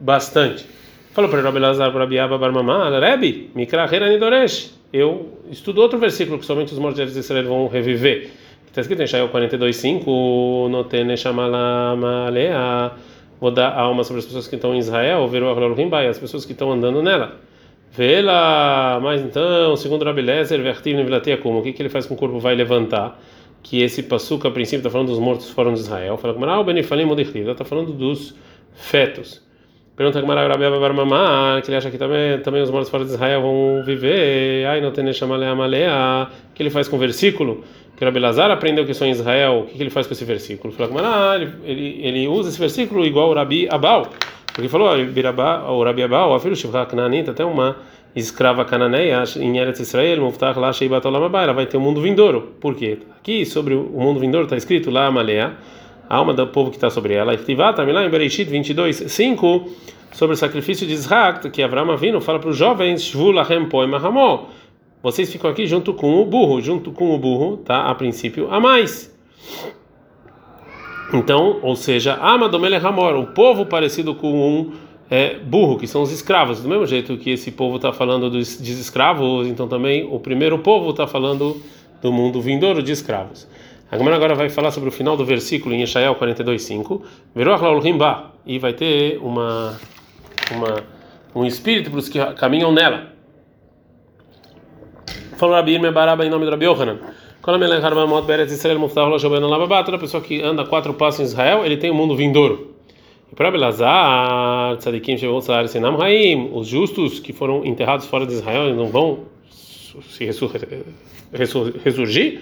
bastante. 0.00 0.66
Falou 1.12 1.30
para 1.30 1.42
Rabi 1.42 1.58
Lazar 1.58 1.92
para 1.92 2.06
Biaba 2.06 2.38
Barmamá, 2.38 2.90
Rebi, 2.98 3.50
Mikra 3.54 3.84
Heranidoresh. 3.84 4.74
Eu 4.92 5.38
estudo 5.50 5.80
outro 5.80 5.98
versículo 5.98 6.38
que 6.38 6.46
somente 6.46 6.72
os 6.72 6.78
mortos 6.78 7.12
de 7.12 7.18
Israel 7.18 7.44
vão 7.44 7.68
reviver. 7.68 8.30
Está 8.66 8.80
escrito 8.80 9.02
em 9.02 9.06
Shael 9.06 9.28
42:5, 9.28 10.68
Notene 10.68 11.16
Shamalamaleah. 11.16 12.92
Vou 13.40 13.50
dar 13.50 13.76
alma 13.76 14.02
sobre 14.02 14.20
as 14.20 14.26
pessoas 14.26 14.48
que 14.48 14.56
estão 14.56 14.74
em 14.74 14.78
Israel, 14.78 15.28
ver 15.28 15.42
o 15.42 15.48
as 16.08 16.18
pessoas 16.18 16.44
que 16.44 16.52
estão 16.52 16.72
andando 16.72 17.02
nela. 17.02 17.36
Vela, 17.96 18.98
mas 19.00 19.22
então, 19.22 19.76
segundo 19.76 20.04
Rabi 20.04 20.20
Lezer, 20.20 20.60
vertiv 20.60 20.96
nevilatia 20.96 21.36
como? 21.36 21.60
O 21.60 21.62
que, 21.62 21.72
que 21.72 21.80
ele 21.80 21.88
faz 21.88 22.06
com 22.06 22.14
o 22.14 22.16
corpo 22.16 22.40
vai 22.40 22.56
levantar? 22.56 23.20
Que 23.62 23.82
esse 23.82 24.02
passuca, 24.02 24.48
a 24.48 24.50
princípio, 24.50 24.78
está 24.78 24.90
falando 24.90 25.08
dos 25.08 25.20
mortos 25.20 25.48
fora 25.50 25.72
de 25.72 25.78
Israel. 25.78 26.18
Fala 26.18 26.34
com 26.34 26.44
o 26.44 26.64
Benifalim 26.64 27.04
Modechtiv, 27.04 27.48
está 27.48 27.64
falando 27.64 27.92
dos 27.92 28.34
fetos. 28.74 29.40
Pergunta 29.94 30.20
que 30.20 30.26
Marav 30.26 30.48
Rabi 30.48 30.64
Abar 30.64 31.62
que 31.62 31.70
ele 31.70 31.76
acha 31.76 31.88
que 31.88 31.96
também, 31.96 32.40
também 32.40 32.62
os 32.62 32.70
mortos 32.70 32.90
fora 32.90 33.04
de 33.04 33.10
Israel 33.10 33.42
vão 33.42 33.84
viver. 33.86 34.66
Ai, 34.66 34.80
não 34.80 34.90
tem 34.90 35.12
chamalea 35.12 35.54
malea. 35.54 36.28
O 36.50 36.52
que 36.52 36.64
ele 36.64 36.70
faz 36.70 36.88
com 36.88 36.96
o 36.96 36.98
versículo? 36.98 37.62
Que 37.96 38.04
Rabi 38.04 38.18
Lazar 38.18 38.50
aprendeu 38.50 38.84
que 38.84 38.92
só 38.92 39.04
em 39.04 39.12
Israel. 39.12 39.60
O 39.60 39.66
que, 39.66 39.76
que 39.76 39.82
ele 39.84 39.90
faz 39.90 40.08
com 40.08 40.14
esse 40.14 40.24
versículo? 40.24 40.74
Fala 40.74 40.88
com 40.88 40.98
ele, 41.36 41.52
ele, 41.62 42.00
ele 42.02 42.26
usa 42.26 42.48
esse 42.48 42.58
versículo 42.58 43.06
igual 43.06 43.30
o 43.30 43.34
Rabi 43.34 43.68
Abal 43.70 44.10
Porque 44.54 44.68
falou, 44.68 44.88
o 44.88 45.82
Rabi 45.82 46.04
Abba, 46.04 46.26
o 46.26 46.38
filho 46.38 46.54
Shivra 46.54 46.86
Cananita, 46.86 47.32
até 47.32 47.44
uma 47.44 47.76
escrava 48.14 48.64
cananeia 48.64 49.24
em 49.36 49.58
Eretz 49.58 49.80
Israel, 49.80 50.20
Muftach 50.20 50.56
lá 50.56 50.72
Sheibat 50.72 51.04
ela 51.04 51.52
vai 51.52 51.66
ter 51.66 51.76
o 51.76 51.80
um 51.80 51.82
mundo 51.82 52.00
vindouro. 52.00 52.54
Por 52.60 52.76
quê? 52.76 52.98
Aqui 53.18 53.44
sobre 53.44 53.74
o 53.74 53.82
mundo 53.82 54.20
vindouro 54.20 54.44
está 54.44 54.56
escrito 54.56 54.92
lá 54.92 55.06
Amalea, 55.06 55.56
a 56.08 56.16
alma 56.16 56.32
do 56.32 56.46
povo 56.46 56.70
que 56.70 56.76
está 56.76 56.88
sobre 56.88 57.14
ela. 57.14 57.34
Estivat, 57.34 57.76
lá 57.78 58.04
em 58.04 58.08
Bereshit 58.08 58.48
22, 58.48 58.96
5, 59.08 59.68
sobre 60.12 60.34
o 60.34 60.36
sacrifício 60.36 60.86
de 60.86 60.92
Isaac, 60.92 61.50
que 61.50 61.60
Abraão 61.60 61.90
Avino 61.90 62.20
fala 62.20 62.38
para 62.38 62.50
os 62.50 62.56
jovens, 62.56 63.02
Shvu 63.02 63.32
Lachem 63.32 63.68
Poem 63.68 63.92
Ahamó. 63.92 64.46
Vocês 65.02 65.32
ficam 65.32 65.50
aqui 65.50 65.66
junto 65.66 65.92
com 65.92 66.22
o 66.22 66.24
burro, 66.24 66.60
junto 66.60 66.92
com 66.92 67.12
o 67.12 67.18
burro, 67.18 67.56
tá? 67.56 67.86
A 67.86 67.94
princípio, 67.96 68.48
a 68.52 68.60
mais. 68.60 69.12
Então, 71.14 71.60
ou 71.62 71.76
seja, 71.76 72.14
Amadomele 72.14 72.74
Hamor, 72.76 73.14
o 73.14 73.26
povo 73.28 73.64
parecido 73.64 74.14
com 74.14 74.32
um 74.32 74.72
é, 75.08 75.38
burro, 75.38 75.78
que 75.78 75.86
são 75.86 76.02
os 76.02 76.10
escravos. 76.10 76.60
Do 76.60 76.68
mesmo 76.68 76.86
jeito 76.86 77.16
que 77.16 77.30
esse 77.30 77.52
povo 77.52 77.76
está 77.76 77.92
falando 77.92 78.28
dos, 78.28 78.56
dos 78.56 78.68
escravos, 78.68 79.46
então 79.46 79.68
também 79.68 80.08
o 80.10 80.18
primeiro 80.18 80.58
povo 80.58 80.90
está 80.90 81.06
falando 81.06 81.62
do 82.02 82.12
mundo 82.12 82.40
vindouro 82.40 82.82
de 82.82 82.90
escravos. 82.92 83.46
A 83.90 83.96
Gemara 83.96 84.16
agora 84.16 84.34
vai 84.34 84.48
falar 84.48 84.72
sobre 84.72 84.88
o 84.88 84.92
final 84.92 85.16
do 85.16 85.24
versículo 85.24 85.72
em 85.72 85.82
Yeshayahu 85.82 86.16
42:5, 86.16 87.80
Rimba, 87.80 88.32
e 88.44 88.58
vai 88.58 88.72
ter 88.72 89.18
uma, 89.18 89.78
uma 90.50 90.82
um 91.34 91.44
espírito 91.44 91.90
para 91.90 91.98
os 91.98 92.08
que 92.08 92.18
caminham 92.34 92.72
nela. 92.72 93.12
Falou 95.36 95.54
Rabi 95.54 95.74
Irme 95.74 95.90
Baraba 95.90 96.24
em 96.24 96.30
nome 96.30 96.44
de 96.44 96.50
Rabi 96.50 96.66
Yohanan. 96.66 96.98
Toda 97.44 97.58
pessoa 99.98 100.22
que 100.22 100.40
anda 100.40 100.64
quatro 100.64 100.94
passos 100.94 101.20
em 101.20 101.24
Israel, 101.24 101.62
ele 101.62 101.76
tem 101.76 101.90
o 101.90 101.92
um 101.92 101.96
mundo 101.96 102.16
vindouro. 102.16 102.74
E 103.30 103.34
para 103.34 103.50
Belazar, 103.50 104.78
Tzadikim, 104.78 105.18
Shevot, 105.18 105.44
Senam, 105.68 106.00
Haim, 106.00 106.50
os 106.54 106.66
justos 106.66 107.20
que 107.20 107.34
foram 107.34 107.62
enterrados 107.66 108.06
fora 108.06 108.26
de 108.26 108.32
Israel, 108.32 108.64
eles 108.64 108.76
não 108.78 108.86
vão 108.86 109.26
se 109.50 110.24
ressurgir? 111.84 112.40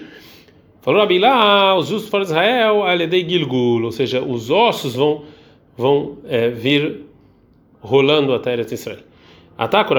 Falou 0.81 1.01
Rabilá, 1.01 1.75
os 1.77 1.89
justos 1.89 2.09
fora 2.09 2.23
de 2.23 2.29
Israel, 2.29 2.83
Aledei 2.83 3.27
Gilgul, 3.27 3.83
ou 3.83 3.91
seja, 3.91 4.21
os 4.21 4.49
ossos 4.49 4.95
vão, 4.95 5.23
vão 5.77 6.17
é, 6.25 6.49
vir 6.49 7.01
rolando 7.81 8.33
até 8.33 8.53
Israel. 8.53 8.99
Ataco 9.57 9.93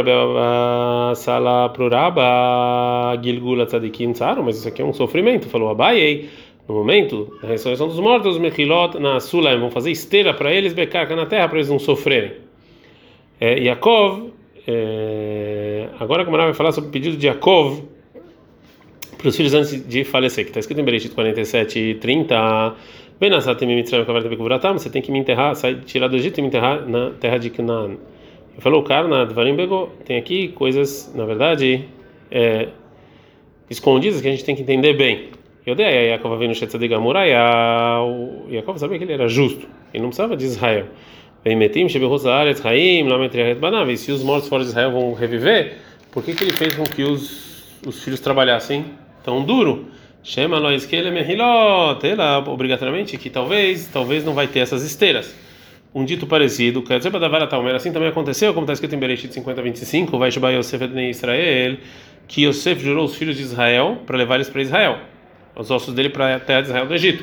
Sala 1.15 1.69
Pruraba 1.69 3.17
Gilgula 3.23 3.67
Tzadikim 3.67 4.13
Tsaru, 4.13 4.43
mas 4.43 4.59
isso 4.59 4.67
aqui 4.67 4.83
é 4.83 4.85
um 4.85 4.93
sofrimento. 4.93 5.49
Falou 5.49 5.69
Abayei, 5.71 6.29
no 6.69 6.75
momento 6.75 7.37
da 7.41 7.49
ressurreição 7.49 7.87
dos 7.87 8.01
mortos, 8.01 8.35
os 8.35 8.41
Mechilot 8.41 8.99
na 8.99 9.21
Sulaim 9.21 9.61
vão 9.61 9.71
fazer 9.71 9.91
esteira 9.91 10.35
para 10.35 10.53
eles, 10.53 10.73
becarca 10.73 11.15
na 11.15 11.27
terra 11.27 11.47
para 11.49 11.59
eles 11.59 11.69
não 11.69 11.79
sofrerem. 11.79 12.33
É, 13.41 13.59
Yaakov, 13.61 14.33
é, 14.67 15.89
agora 16.01 16.25
como 16.25 16.37
vai 16.37 16.55
falar 16.55 16.73
sobre 16.73 16.89
o 16.89 16.93
pedido 16.93 17.17
de 17.17 17.27
Yaakov 17.27 17.85
para 19.19 19.29
os 19.29 19.37
filhos 19.37 19.55
antes 19.55 19.87
de 19.87 20.05
falecer, 20.05 20.45
que 20.45 20.51
está 20.51 20.61
escrito 20.61 20.81
em 20.81 20.85
Bereshit 20.85 21.15
47 21.15 21.79
e 21.79 21.95
30. 21.95 22.75
Você 24.73 24.91
tem 24.91 25.01
que 25.01 25.13
me 25.13 25.19
enterrar, 25.19 25.55
sair, 25.55 25.81
tirar 25.81 26.09
do 26.09 26.17
Egito 26.17 26.39
e 26.39 26.43
me 26.43 26.49
enterrar 26.49 26.89
na 26.89 27.11
terra 27.11 27.39
de 27.39 27.49
Canaan. 27.49 27.97
Falou, 28.59 28.83
cara, 28.85 29.27
Dvarim 29.27 29.57
Begô, 29.57 29.89
tem 30.05 30.17
aqui 30.17 30.49
coisas, 30.49 31.13
na 31.15 31.25
verdade, 31.25 31.87
é, 32.31 32.69
escondidas 33.69 34.21
que 34.21 34.29
a 34.29 34.31
gente 34.31 34.45
tem 34.45 34.55
que 34.55 34.63
entender 34.63 34.95
bem. 34.95 35.31
Eu 35.67 35.75
dei 35.75 35.87
a 35.87 35.91
Yaakov 35.91 36.39
vendo 36.39 36.55
Shetzadig 36.55 36.93
Amurai, 36.95 37.33
o 38.01 38.47
Yaakov 38.49 38.79
sabia 38.79 38.99
que 38.99 39.05
ele 39.05 39.13
era 39.13 39.29
justo, 39.29 39.67
ele 39.93 40.03
não 40.03 40.11
precisava 40.11 40.37
de 40.37 40.45
Israel. 40.45 40.87
Vem 41.45 41.57
metim, 41.57 41.89
Shebehosaaretz, 41.89 42.65
Haim, 42.65 43.09
Lametriaret 43.09 43.57
Banav, 43.57 43.91
e 43.91 43.97
se 43.97 44.13
os 44.13 44.23
mortos 44.23 44.49
fora 44.49 44.63
de 44.63 44.71
Israel 44.71 44.93
vão 44.93 45.13
reviver, 45.15 45.79
por 46.13 46.23
que, 46.23 46.33
que 46.35 46.45
ele 46.45 46.53
fez 46.53 46.75
com 46.75 46.85
que 46.85 47.03
os, 47.03 47.81
os 47.87 48.05
filhos 48.05 48.21
trabalhassem 48.21 48.85
tão 49.25 49.45
duro? 49.45 49.87
Shema 50.23 50.59
Lois 50.59 50.87
Kele 50.87 51.11
Mehilot, 51.11 52.07
ela 52.07 52.39
obrigatoriamente 52.49 53.19
que 53.19 53.29
talvez, 53.29 53.89
talvez 53.93 54.25
não 54.25 54.33
vai 54.33 54.47
ter 54.47 54.61
essas 54.61 54.83
esteiras 54.83 55.44
um 55.95 56.05
dito 56.05 56.27
parecido, 56.27 56.83
dizer, 56.83 57.13
assim 57.75 57.93
também 57.93 58.09
aconteceu, 58.09 58.53
como 58.53 58.65
está 58.65 58.73
escrito 58.73 58.97
em 58.97 58.99
Bereshit 58.99 59.33
50, 59.33 59.63
25, 59.63 60.19
vai 60.19 60.31
Sheba 60.31 60.51
Yosef 60.51 60.83
Ednei 60.83 61.11
Israel, 61.11 61.77
que 62.27 62.45
Yosef 62.45 62.83
jurou 62.83 63.05
os 63.05 63.15
filhos 63.15 63.37
de 63.37 63.43
Israel 63.43 63.99
para 64.05 64.17
levar 64.19 64.35
eles 64.35 64.49
para 64.49 64.61
Israel, 64.61 64.99
os 65.55 65.71
ossos 65.71 65.95
dele 65.95 66.09
para 66.09 66.35
a 66.35 66.41
terra 66.41 66.63
de 66.63 66.69
Israel 66.69 66.87
do 66.87 66.95
Egito. 66.95 67.23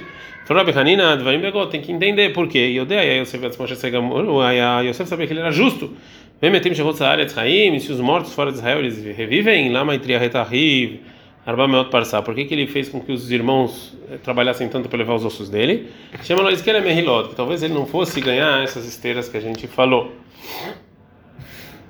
Tem 1.70 1.82
que 1.82 1.92
entender 1.92 2.32
por 2.34 2.48
quê. 2.48 2.70
E 2.70 2.78
eu 2.78 2.86
dei 2.86 2.98
a 2.98 3.20
Yosef 3.20 5.10
sabia 5.10 5.28
que 5.28 5.34
ele 5.34 5.40
era 5.40 5.52
justo. 5.52 5.94
Vem 6.42 6.50
metem 6.50 6.74
Shevot 6.74 6.98
Saaretz 6.98 7.38
Haim, 7.38 7.78
se 7.78 7.92
os 7.92 8.00
mortos 8.00 8.34
fora 8.34 8.52
de 8.52 8.58
Israel 8.58 8.80
eles 8.80 9.04
revivem, 9.16 9.70
lá 9.70 9.86
Maitria 9.86 10.18
Retahiv, 10.18 11.00
Arbameot 11.46 11.90
Parsá, 11.90 12.22
por 12.22 12.36
que, 12.36 12.46
que 12.46 12.54
ele 12.54 12.68
fez 12.68 12.88
com 12.88 13.00
que 13.00 13.12
os 13.12 13.32
irmãos 13.32 13.98
eh, 14.12 14.18
trabalhassem 14.18 14.70
tanto 14.70 14.88
para 14.88 15.00
levar 15.00 15.16
os 15.16 15.26
ossos 15.26 15.50
dele? 15.50 15.92
Chama 16.22 16.44
nós 16.44 16.62
que 16.62 16.70
ele 16.70 16.88
é 16.88 17.04
talvez 17.36 17.64
ele 17.64 17.74
não 17.74 17.88
fosse 17.88 18.22
ganhar 18.22 18.64
essas 18.64 18.86
esteiras 18.86 19.28
que 19.28 19.38
a 19.38 19.42
gente 19.42 19.68
falou. 19.68 20.12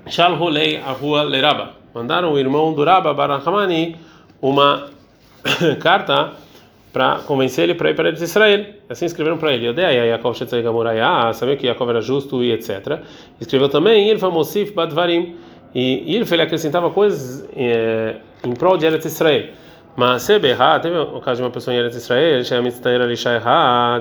Shal 0.08 0.36
Rolei 0.36 0.78
a 0.78 0.92
rua 0.92 1.24
Leraba. 1.24 1.74
Mandaram 1.94 2.32
o 2.32 2.40
irmão 2.40 2.74
do 2.74 2.84
Raba 2.84 3.14
Barahamani 3.14 3.98
uma 4.42 4.90
carta 5.82 6.34
para 6.94 7.20
convencer 7.20 7.66
ele 7.66 7.76
para 7.76 7.90
ir 7.90 7.96
para 7.96 8.10
Israel. 8.10 8.66
Assim 8.90 9.06
escreveram 9.06 9.38
para 9.38 9.54
ele: 9.54 9.70
Odeia 9.70 10.06
Yaakov 10.06 10.36
Shetzai 10.36 10.62
Gamuraya, 10.62 11.34
sabia 11.34 11.58
que 11.58 11.68
Yaakov 11.68 11.90
era 11.90 12.02
justo 12.02 12.42
e 12.44 12.52
etc. 12.52 13.02
Escreveu 13.40 13.68
também 13.68 14.10
Ilfa 14.10 14.30
Mosif 14.30 14.72
Badvarim. 14.72 15.36
E 15.74 16.18
Ilfa 16.18 16.36
ele 16.36 16.44
acrescentava 16.44 16.90
coisas. 16.90 17.48
Eh, 17.56 18.16
em 18.44 18.54
prol 18.54 18.78
de 18.78 18.86
Eretz 18.86 19.06
Israel. 19.06 19.50
Mas 19.96 20.24
se 20.24 20.40
berrar, 20.40 20.80
teve 20.80 20.98
o 20.98 21.20
caso 21.20 21.42
de 21.42 21.44
uma 21.44 21.52
pessoa 21.52 21.76
em 21.76 21.80
Eretz 21.80 21.98
Israel, 21.98 22.42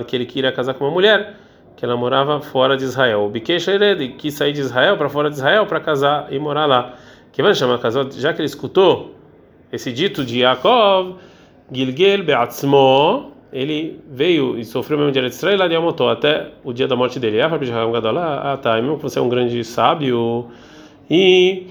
que 0.06 0.16
ele 0.16 0.26
queria 0.26 0.52
casar 0.52 0.75
com 0.75 0.85
uma 0.85 0.90
mulher 0.90 1.35
que 1.80 1.85
ela 1.85 1.97
morava 1.97 2.40
fora 2.40 2.76
de 2.76 2.85
Israel. 2.85 3.25
O 3.25 3.30
Bikesh 3.30 3.68
Ered 3.68 4.09
quis 4.18 4.35
sair 4.35 4.52
de 4.52 4.61
Israel 4.61 4.99
para 4.99 5.09
fora 5.09 5.30
de 5.30 5.37
Israel 5.37 5.64
para 5.64 5.80
casar 5.80 6.30
e 6.30 6.38
morar 6.38 6.66
lá. 6.66 6.94
Que 7.32 7.42
vai 7.42 7.54
chamar 7.54 7.78
casal, 7.78 8.06
já 8.11 8.35
que 8.35 8.40
ele 8.40 8.47
escutou 8.47 9.14
esse 9.73 9.90
dito 9.90 10.23
de 10.23 10.40
Yaakov, 10.40 11.16
Gilgel 11.73 12.23
Beatzmo, 12.23 13.32
ele 13.50 13.99
veio 14.11 14.59
e 14.59 14.64
sofreu 14.64 14.99
mesmo 14.99 15.11
de 15.11 15.20
Eretz 15.20 15.37
Israel 15.37 15.59
lá 15.59 15.68
de 15.68 15.75
Amotó 15.75 16.11
até 16.11 16.50
o 16.62 16.73
dia 16.73 16.87
da 16.87 16.94
morte 16.94 17.18
dele. 17.18 17.40
Ah, 17.40 18.59
tá, 18.61 18.75
mesmo 18.75 18.97
que 18.97 19.02
você 19.02 19.18
é 19.18 19.23
um 19.23 19.28
grande 19.28 19.64
sábio 19.64 20.49
e 21.09 21.66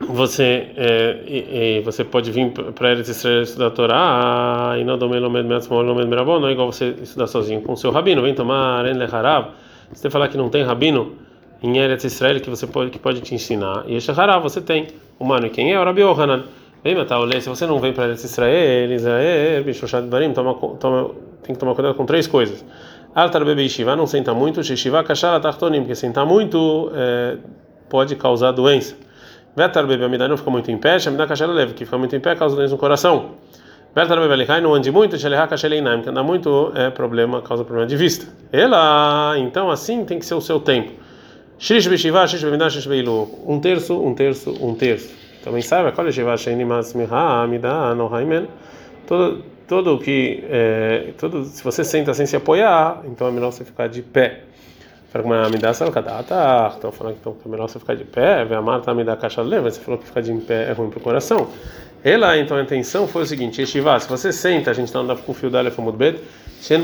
você 0.00 0.68
é, 0.76 1.22
e, 1.26 1.78
e 1.78 1.80
você 1.80 2.04
pode 2.04 2.30
vir 2.30 2.50
para 2.50 2.92
Eretz 2.92 3.08
Israel 3.08 3.42
estudar 3.42 3.66
a 3.66 3.70
Torá 3.70 4.76
e 4.78 4.84
não 4.84 4.96
domei 4.96 5.18
lomed 5.18 5.48
meatzmol 5.48 5.82
lomed 5.82 6.08
merabon 6.08 6.38
não 6.38 6.48
é 6.48 6.52
igual 6.52 6.70
você 6.70 6.94
estudar 7.02 7.26
sozinho 7.26 7.60
com 7.62 7.72
o 7.72 7.76
seu 7.76 7.90
rabino. 7.90 8.22
Vem 8.22 8.34
tomar 8.34 8.86
en 8.86 8.96
leharav 8.96 9.48
se 9.92 10.00
você 10.00 10.10
falar 10.10 10.28
que 10.28 10.36
não 10.36 10.48
tem 10.48 10.62
rabino 10.62 11.14
em 11.62 11.78
Eretz 11.78 12.04
Israel 12.04 12.40
que 12.40 12.48
você 12.48 12.66
pode 12.66 12.90
que 12.90 12.98
pode 12.98 13.20
te 13.20 13.34
ensinar 13.34 13.84
e 13.86 13.96
este 13.96 14.12
harav 14.12 14.42
você 14.42 14.60
tem 14.60 14.86
humano. 15.18 15.46
E 15.46 15.50
quem 15.50 15.72
é 15.72 15.80
o 15.80 15.84
Rabi 15.84 16.02
Yohanan? 16.02 16.44
Vem 16.84 16.94
matar 16.94 17.18
o 17.18 17.40
se 17.40 17.48
você 17.48 17.66
não 17.66 17.80
vem 17.80 17.92
para 17.92 18.04
Eretz 18.04 18.22
Israel 18.22 18.92
Israel 18.92 19.64
bishoshat 19.64 20.06
barim 20.06 20.32
toma, 20.32 20.54
toma 20.78 21.10
tem 21.42 21.54
que 21.54 21.58
tomar 21.58 21.74
cuidado 21.74 21.96
com 21.96 22.06
três 22.06 22.28
coisas. 22.28 22.64
Altar 23.14 23.44
bebe 23.44 23.62
yeshiva 23.62 23.96
não 23.96 24.06
senta 24.06 24.32
muito. 24.32 24.60
Yeshiva 24.60 25.02
kashara 25.02 25.40
tachtonim 25.40 25.80
porque 25.80 25.96
sentar 25.96 26.24
muito 26.24 26.92
é, 26.94 27.36
pode 27.88 28.14
causar 28.14 28.52
doença 28.52 29.07
Vetar 29.56 29.86
bebe 29.86 30.04
amidai 30.04 30.28
não 30.28 30.36
fica 30.36 30.50
muito 30.50 30.70
em 30.70 30.78
pé, 30.78 30.98
Shemidá 30.98 31.26
kashela 31.26 31.52
leve, 31.52 31.74
que 31.74 31.84
fica 31.84 31.98
muito 31.98 32.14
em 32.14 32.20
pé, 32.20 32.34
causa 32.36 32.54
doença 32.54 32.72
no 32.72 32.78
coração. 32.78 33.32
Vetar 33.94 34.18
bebe 34.20 34.32
alihai 34.32 34.60
não 34.60 34.74
ande 34.74 34.90
muito, 34.90 35.18
Sheleha 35.18 35.46
kasheleinaim, 35.46 36.02
que 36.02 36.10
anda 36.10 36.22
muito 36.22 36.72
é 36.74 36.90
problema, 36.90 37.42
causa 37.42 37.64
problema 37.64 37.86
de 37.86 37.96
vista. 37.96 38.26
Ela, 38.52 39.34
então 39.38 39.70
assim 39.70 40.04
tem 40.04 40.18
que 40.18 40.26
ser 40.26 40.34
o 40.34 40.40
seu 40.40 40.60
tempo. 40.60 40.92
Shrish 41.58 41.88
beshivá, 41.88 42.26
shrish 42.26 42.44
bemidá, 42.44 42.70
shrish 42.70 42.86
beilu. 42.86 43.28
Um 43.44 43.58
terço, 43.58 44.00
um 44.00 44.14
terço, 44.14 44.50
um 44.64 44.74
terço. 44.74 45.12
Também 45.42 45.62
sabe, 45.62 45.92
é 45.96 46.12
shivá, 46.12 46.36
sheinimas 46.36 46.94
miha, 46.94 47.42
amidá, 47.42 47.94
no 47.94 48.14
haimen. 48.14 48.46
Todo, 49.06 49.42
todo 49.66 49.98
que, 49.98 50.44
é, 50.48 51.12
todo, 51.18 51.44
se 51.44 51.64
você 51.64 51.82
senta 51.82 52.14
sem 52.14 52.26
se 52.26 52.36
apoiar, 52.36 53.02
então 53.06 53.26
é 53.26 53.30
melhor 53.30 53.50
você 53.50 53.64
ficar 53.64 53.88
de 53.88 54.02
pé. 54.02 54.44
Estão 55.10 56.92
falando 56.92 57.14
que 57.14 57.20
então, 57.20 57.36
é 57.44 57.48
melhor 57.48 57.68
você 57.68 57.78
ficar 57.78 57.94
de 57.94 58.04
pé. 58.04 58.44
Vê 58.44 58.54
a 58.54 58.60
Marta 58.60 58.92
me 58.92 59.04
dá 59.04 59.16
caixa 59.16 59.40
leva. 59.40 59.70
Você 59.70 59.80
falou 59.80 59.98
que 59.98 60.06
ficar 60.06 60.20
de 60.20 60.32
pé 60.34 60.68
é 60.68 60.72
ruim 60.72 60.90
para 60.90 60.98
o 60.98 61.02
coração. 61.02 61.48
Ela, 62.04 62.36
então, 62.38 62.56
a 62.56 62.62
intenção 62.62 63.08
foi 63.08 63.22
o 63.22 63.26
seguinte: 63.26 63.62
Estivá, 63.62 63.98
se 63.98 64.08
você 64.08 64.32
senta, 64.32 64.70
a 64.70 64.74
gente 64.74 64.86
está 64.86 64.98
andando 64.98 65.22
com 65.22 65.32
o 65.32 65.34
fio 65.34 65.50
da 65.50 65.60
Alef 65.60 65.78
Amudbet, 65.78 66.20
Shen 66.60 66.82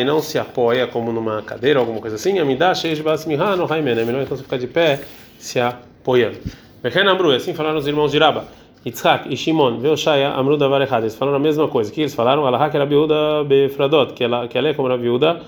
e 0.00 0.04
não 0.04 0.22
se 0.22 0.38
apoia 0.38 0.86
como 0.86 1.12
numa 1.12 1.42
cadeira 1.42 1.80
ou 1.80 1.82
alguma 1.82 2.00
coisa 2.00 2.16
assim, 2.16 2.38
Amidá, 2.38 2.72
Basmiha, 3.02 3.56
no 3.56 3.66
Raimen. 3.66 3.98
É 3.98 4.04
melhor 4.04 4.22
então 4.22 4.36
você 4.36 4.44
ficar 4.44 4.58
de 4.58 4.68
pé 4.68 5.00
se 5.38 5.58
apoiando. 5.58 6.38
Bechen 6.82 7.08
Amru, 7.08 7.32
assim 7.32 7.52
falaram 7.52 7.78
os 7.78 7.86
irmãos 7.86 8.12
de 8.12 8.18
Raba. 8.18 8.44
Yitzhak 8.84 9.32
e 9.32 9.36
Shimon, 9.36 9.80
Veoshaya, 9.80 10.30
Amru 10.30 10.56
Davar 10.56 10.80
Errad. 10.80 11.02
Eles 11.02 11.16
falaram 11.16 11.38
a 11.38 11.40
mesma 11.40 11.66
coisa. 11.66 11.90
Que 11.90 12.02
eles 12.02 12.14
falaram, 12.14 12.46
Alahak 12.46 12.76
era 12.76 12.86
Biuda 12.86 13.42
Befradot, 13.42 14.12
que 14.12 14.22
ela 14.22 14.46
é 14.46 14.74
como 14.74 14.86
era 14.86 14.96
Biuda 14.96 15.42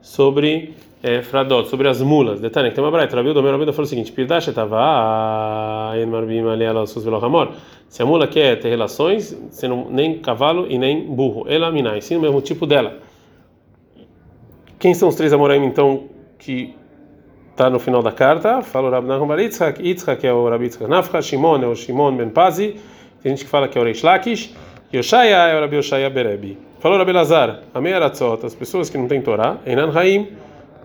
sobre 0.00 0.74
é, 1.02 1.22
Fradot, 1.22 1.68
sobre 1.68 1.88
as 1.88 2.00
mulas. 2.02 2.40
Detalhe, 2.40 2.70
tem 2.70 2.82
uma 2.82 2.90
braita. 2.90 3.16
Rabi 3.16 3.32
Domer 3.32 3.52
Rabi 3.52 3.72
falou 3.72 3.84
o 3.84 3.86
seguinte: 3.86 4.12
Pirdash 4.12 4.48
etava 4.48 5.92
en 5.96 6.06
marbim 6.06 6.46
aliela 6.46 6.86
sus 6.86 7.04
velohamor. 7.04 7.52
Se 7.88 8.02
a 8.02 8.06
mula 8.06 8.26
quer 8.26 8.60
ter 8.60 8.68
relações, 8.68 9.36
sendo 9.50 9.86
nem 9.90 10.18
cavalo 10.18 10.66
e 10.68 10.78
nem 10.78 11.06
burro, 11.06 11.44
ela 11.48 11.72
minai, 11.72 12.00
sim 12.00 12.16
o 12.16 12.20
mesmo 12.20 12.40
tipo 12.40 12.66
dela. 12.66 12.98
Quem 14.78 14.94
são 14.94 15.08
os 15.08 15.14
três 15.14 15.32
amoraim 15.32 15.64
então 15.64 16.04
que 16.38 16.74
está 17.50 17.68
no 17.68 17.78
final 17.78 18.02
da 18.02 18.12
carta? 18.12 18.62
Fala 18.62 18.88
o 18.88 18.90
Rabi 18.90 19.08
Nahum 19.08 19.26
Bar 19.26 19.40
Yitzhak, 19.40 20.26
é 20.26 20.32
o 20.32 20.48
Rabi 20.48 20.64
Yitzhak 20.64 20.88
Nafcha, 20.88 21.20
Shimon 21.20 21.62
é 21.62 21.66
o 21.66 21.74
Shimon 21.74 22.16
Ben 22.16 22.30
Pazi, 22.30 22.76
tem 23.22 23.30
gente 23.34 23.44
que 23.44 23.50
fala 23.50 23.68
que 23.68 23.76
é 23.76 23.80
o 23.80 23.84
Reish 23.84 24.02
Lakish, 24.02 24.54
Yoshaya 24.94 25.48
é 25.48 25.58
o 25.58 25.60
Rabi 25.60 25.76
Yoshaya 25.76 26.08
Berebi. 26.08 26.69
Falou 26.80 26.96
Rabi 26.96 27.12
Lazar, 27.12 27.60
a 27.74 27.80
meia 27.80 27.98
as 28.06 28.54
pessoas 28.54 28.88
que 28.88 28.96
não 28.96 29.06
têm 29.06 29.20
Torá, 29.20 29.58
Einan 29.66 29.92
Haim, 29.94 30.28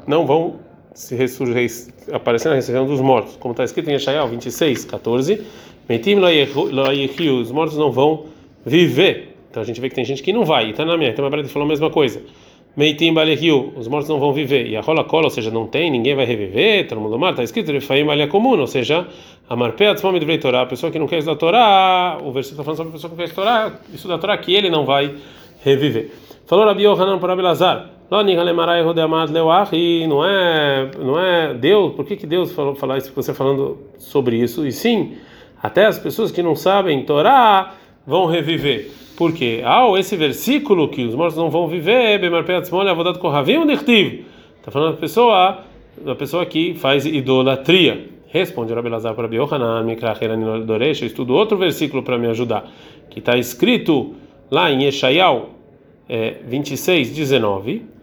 não 0.06 0.26
vão 0.26 0.60
se 0.94 1.16
ressurgir, 1.16 1.72
aparecer 2.12 2.50
na 2.50 2.56
ressurreição 2.56 2.86
dos 2.86 3.00
mortos, 3.00 3.38
como 3.38 3.54
está 3.54 3.64
escrito 3.64 3.90
em 3.90 3.94
Yeshayah 3.94 4.26
26, 4.26 4.84
14. 4.84 5.42
Metim 5.88 6.16
lo 6.16 6.28
os 7.40 7.50
mortos 7.50 7.78
não 7.78 7.94
vão 7.94 8.26
viver. 8.66 9.38
Então 9.50 9.64
a 9.64 9.66
gente 9.66 9.80
vê 9.80 9.88
que 9.88 9.96
tem 9.96 10.04
gente 10.04 10.22
que 10.22 10.34
não 10.34 10.44
vai. 10.44 10.70
E 10.70 10.74
tá 10.74 10.84
na 10.84 10.98
minha, 10.98 11.12
então 11.12 11.26
a 11.26 11.44
falou 11.46 11.66
a 11.66 11.70
mesma 11.70 11.90
coisa. 11.90 12.22
Meitim 12.76 13.14
balehiu, 13.14 13.72
os 13.78 13.88
mortos 13.88 14.10
não 14.10 14.20
vão 14.20 14.34
viver. 14.34 14.68
E 14.68 14.76
a 14.76 14.82
rola 14.82 15.06
cola, 15.06 15.28
ou 15.28 15.30
seja, 15.30 15.50
não 15.50 15.66
tem, 15.66 15.90
ninguém 15.90 16.14
vai 16.14 16.26
reviver, 16.26 16.90
todo 16.90 17.00
mundo 17.00 17.18
mal, 17.18 17.30
está 17.30 17.42
escrito 17.42 17.72
Refaim 17.72 18.06
balia 18.06 18.28
comum, 18.28 18.60
ou 18.60 18.68
seja, 18.68 19.08
a 19.50 19.56
marpé 19.56 19.88
atzmam 19.88 20.20
de 20.20 20.38
Torá, 20.40 20.64
a 20.64 20.66
pessoa 20.66 20.92
que 20.92 21.00
não 21.00 21.08
quer 21.08 21.20
estudar 21.20 21.38
Torá, 21.38 22.18
o 22.22 22.34
versículo 22.34 22.62
está 22.62 22.64
falando 22.66 22.78
sobre 22.78 22.90
a 22.90 22.92
pessoa 22.92 23.10
que 23.10 23.16
não 23.16 23.26
quer 23.26 23.30
estudar, 23.32 23.82
estudar 23.94 24.18
Torá, 24.18 24.38
que 24.38 24.54
ele 24.54 24.70
não 24.70 24.86
vai 24.86 25.16
reviver. 25.66 26.12
Falou 26.46 26.64
Rabi 26.64 26.84
Yohanan 26.84 27.18
para 27.18 27.34
Abelazar, 27.34 27.90
não 28.12 28.20
é, 30.24 30.92
não 31.00 31.20
é 31.20 31.56
Deus, 31.56 31.96
por 31.96 32.06
que, 32.06 32.16
que 32.16 32.28
Deus 32.28 32.52
falou 32.52 32.76
falar 32.76 33.00
isso, 33.00 33.12
você 33.16 33.34
falando 33.34 33.80
sobre 33.98 34.38
isso? 34.38 34.68
E 34.68 34.72
sim, 34.72 35.14
até 35.62 35.88
as 35.88 35.98
pessoas 35.98 36.30
que 36.30 36.44
não 36.44 36.56
sabem 36.56 37.04
Torá 37.04 37.74
vão 38.06 38.28
reviver. 38.28 38.92
Por 39.18 39.34
quê? 39.34 39.64
Ah, 39.66 39.88
esse 39.98 40.16
versículo 40.16 40.88
que 40.88 41.04
os 41.04 41.16
mortos 41.16 41.36
não 41.36 41.50
vão 41.50 41.68
viver, 41.68 42.22
está 42.24 42.72
falando 44.70 44.92
da 44.92 44.98
pessoa, 44.98 45.64
da 46.06 46.14
pessoa 46.14 46.46
que 46.46 46.76
faz 46.76 47.08
idolatria. 47.08 48.10
Responde 48.28 48.72
Rabi 48.72 48.90
Lazar 48.90 49.16
para 49.16 49.28
Biohanan, 49.28 49.84
eu 49.90 51.08
estudo 51.08 51.34
outro 51.34 51.58
versículo 51.58 52.04
para 52.04 52.20
me 52.20 52.28
ajudar, 52.28 52.70
que 53.10 53.18
está 53.18 53.36
escrito 53.36 54.14
lá 54.52 54.70
em 54.70 54.84
Yeshayal 54.84 55.55
é, 56.08 56.38
26, 56.46 57.12
19 57.12 57.96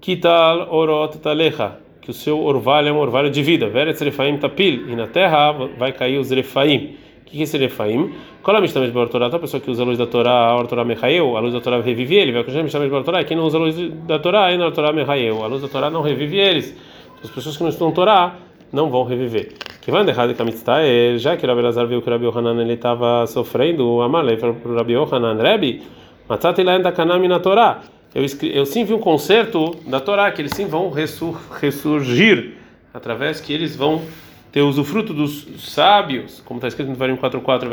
Kital 0.00 0.68
orot 0.70 1.18
talecha, 1.18 1.76
que 2.00 2.10
o 2.10 2.14
seu 2.14 2.42
orvalho 2.42 2.88
é 2.88 2.92
um 2.92 2.96
orvalho 2.96 3.30
de 3.30 3.42
vida. 3.42 3.68
Veretz 3.68 4.00
refaim 4.00 4.38
tapil, 4.38 4.88
e 4.88 4.96
na 4.96 5.06
terra 5.06 5.52
vai 5.52 5.92
cair 5.92 6.18
os 6.18 6.30
refaim. 6.30 6.96
O 7.20 7.24
que 7.26 7.38
é 7.38 7.42
esse 7.42 7.58
refaim? 7.58 8.14
Qual 8.42 8.54
é 8.54 8.58
a 8.58 8.62
mistura 8.62 8.90
de 8.90 9.10
Torá? 9.10 9.26
A 9.26 9.38
pessoa 9.38 9.60
que 9.60 9.70
usa 9.70 9.82
a 9.82 9.84
luz 9.84 9.98
da 9.98 10.06
Torá, 10.06 10.58
a 10.58 10.64
Torá 10.64 10.86
mechaeu, 10.86 11.36
a 11.36 11.40
luz 11.40 11.52
da 11.52 11.60
Torá 11.60 11.78
revive 11.82 12.14
ele. 12.14 12.32
Vai 12.32 12.40
a 12.40 12.62
mistura 12.62 12.88
de 12.88 13.04
Torá, 13.04 13.22
quem 13.24 13.36
não 13.36 13.44
usa 13.44 13.58
a 13.58 13.60
luz 13.60 13.76
da 14.06 14.18
Torá, 14.18 14.46
aí 14.46 14.56
na 14.56 14.70
Torá 14.70 14.88
a 14.88 15.46
luz 15.46 15.60
da 15.60 15.68
Torá 15.68 15.90
não 15.90 16.00
revive 16.00 16.38
eles. 16.38 16.74
As 17.22 17.28
pessoas 17.28 17.58
que 17.58 17.62
não 17.62 17.68
estudam 17.68 17.92
Torá 17.92 18.36
não 18.72 18.88
vão 18.88 19.04
reviver. 19.04 19.52
Que 19.82 19.90
vai 19.90 20.06
errado 20.08 20.34
com 20.34 20.42
a 20.42 21.16
já 21.18 21.36
que 21.36 21.46
Rabi 21.46 21.60
Lazar 21.60 21.86
viu 21.86 22.00
que 22.00 22.08
Rabi 22.08 22.24
Yohanan 22.24 22.58
ele 22.62 22.72
estava 22.72 23.26
sofrendo, 23.26 23.86
o 23.86 24.00
Amalei 24.00 24.38
falou 24.38 24.56
para 24.56 24.72
o 24.72 24.74
Rabi 24.76 24.94
Yohanan, 24.94 25.34
Rebi, 25.42 25.82
matzati 26.30 26.62
laen 26.62 26.82
da 26.82 26.92
kanami 26.92 27.28
na 27.28 27.40
Torá 27.40 27.82
eu, 28.14 28.24
eu 28.48 28.66
sim 28.66 28.84
vi 28.84 28.92
um 28.92 28.98
concerto 28.98 29.76
da 29.86 30.00
Torá, 30.00 30.30
que 30.32 30.42
eles 30.42 30.52
sim 30.52 30.66
vão 30.66 30.90
ressur, 30.90 31.40
ressurgir, 31.60 32.54
através 32.92 33.40
que 33.40 33.52
eles 33.52 33.76
vão 33.76 34.02
ter 34.50 34.62
usufruto 34.62 35.14
dos 35.14 35.46
sábios, 35.58 36.42
como 36.44 36.58
está 36.58 36.66
escrito 36.66 36.88
no 36.88 36.96
Varim 36.96 37.14
4.4, 37.16 37.68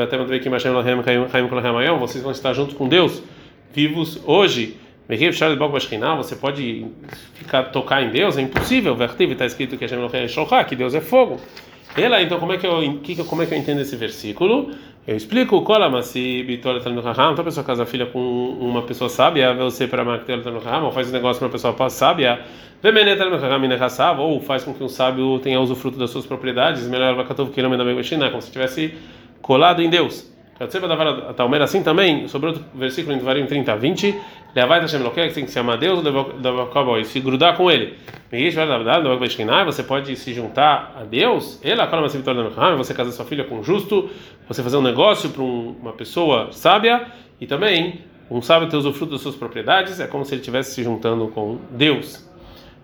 vocês 1.99 2.23
vão 2.23 2.31
estar 2.31 2.53
juntos 2.53 2.75
com 2.75 2.87
Deus, 2.87 3.23
vivos 3.73 4.21
hoje. 4.25 4.77
Você 6.17 6.35
pode 6.35 6.85
ficar 7.33 7.63
tocar 7.71 8.03
em 8.03 8.11
Deus, 8.11 8.37
é 8.37 8.41
impossível. 8.41 8.95
Está 9.01 9.45
escrito 9.45 9.77
que 9.77 9.87
que 10.67 10.75
Deus 10.75 10.93
é 10.93 10.99
fogo. 10.99 11.39
Ela, 11.95 12.21
então, 12.21 12.37
como 12.39 12.51
é 12.51 12.57
que 12.57 12.67
eu, 12.67 12.81
como 13.25 13.41
é 13.41 13.45
que 13.45 13.53
eu 13.53 13.57
entendo 13.57 13.79
esse 13.79 13.95
versículo? 13.95 14.71
Eu 15.07 15.15
explico, 15.15 15.61
Kolamasi 15.61 16.43
Bitola 16.43 16.81
Talmud 16.81 17.01
Raham, 17.01 17.31
então 17.31 17.41
a 17.41 17.45
pessoa 17.45 17.65
casa 17.65 17.83
a 17.83 17.85
filha 17.85 18.07
com 18.07 18.19
uma 18.59 18.81
pessoa 18.81 19.09
sábia, 19.09 19.53
você 19.53 19.87
para 19.87 20.03
Maktel 20.03 20.43
Talmud 20.43 20.65
Raham, 20.65 20.83
ou 20.83 20.91
faz 20.91 21.07
um 21.07 21.13
negócio 21.13 21.39
para 21.39 21.45
uma 21.45 21.51
pessoa 21.53 21.89
sábia, 21.89 22.41
Vemenet 22.83 23.17
Talmud 23.17 23.41
Raham 23.41 24.19
ou 24.19 24.41
faz 24.41 24.65
com 24.65 24.73
que 24.73 24.83
um 24.83 24.89
sábio 24.89 25.39
tenha 25.39 25.61
usufruto 25.61 25.97
das 25.97 26.09
suas 26.09 26.25
propriedades, 26.25 26.85
melhor 26.89 27.15
Vakatov 27.15 27.51
Kilomena 27.51 27.85
Begashina, 27.85 28.29
como 28.29 28.41
se 28.41 28.51
tivesse 28.51 28.95
colado 29.41 29.81
em 29.81 29.89
Deus. 29.89 30.29
Talmer 31.35 31.61
assim 31.61 31.83
também, 31.83 32.27
sobre 32.27 32.47
outro 32.47 32.65
versículo 32.73 33.15
em 33.15 33.19
Devarim 33.19 33.45
30, 33.45 33.75
20, 33.75 34.15
Leavai 34.55 34.79
Hashem 34.79 35.03
Lokek, 35.03 35.33
tem 35.33 35.45
que 35.45 35.51
se 35.51 35.59
amar 35.59 35.77
Deus 35.77 36.03
e 36.99 37.05
se 37.05 37.19
grudar 37.19 37.55
com 37.55 37.69
ele. 37.69 37.95
Você 39.65 39.83
pode 39.83 40.15
se 40.15 40.33
juntar 40.33 40.95
a 40.99 41.03
Deus, 41.03 41.59
ela 41.63 41.85
você 42.75 42.93
casar 42.93 43.11
sua 43.11 43.25
filha 43.25 43.43
com 43.43 43.59
um 43.59 43.63
justo, 43.63 44.09
você 44.47 44.63
fazer 44.63 44.77
um 44.77 44.81
negócio 44.81 45.29
para 45.29 45.43
uma 45.43 45.93
pessoa 45.93 46.47
sábia 46.51 47.05
e 47.39 47.45
também 47.45 48.01
um 48.29 48.41
sábio 48.41 48.67
ter 48.67 48.77
usufruto 48.77 49.11
das 49.11 49.21
suas 49.21 49.35
propriedades, 49.35 49.99
é 49.99 50.07
como 50.07 50.25
se 50.25 50.33
ele 50.33 50.41
estivesse 50.41 50.73
se 50.73 50.83
juntando 50.83 51.27
com 51.27 51.59
Deus. 51.69 52.27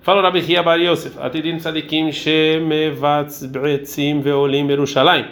Fala 0.02 0.22
Rabi 0.22 0.40
Hia 0.42 0.62
Bar 0.62 0.80
Yosef, 0.80 1.18
Atidin 1.20 1.58
Tzadikim 1.58 2.12
Shemevatz 2.12 3.46
Be'etzim 3.46 4.22
Ve'olim 4.22 4.70
Yerushalayim. 4.70 5.26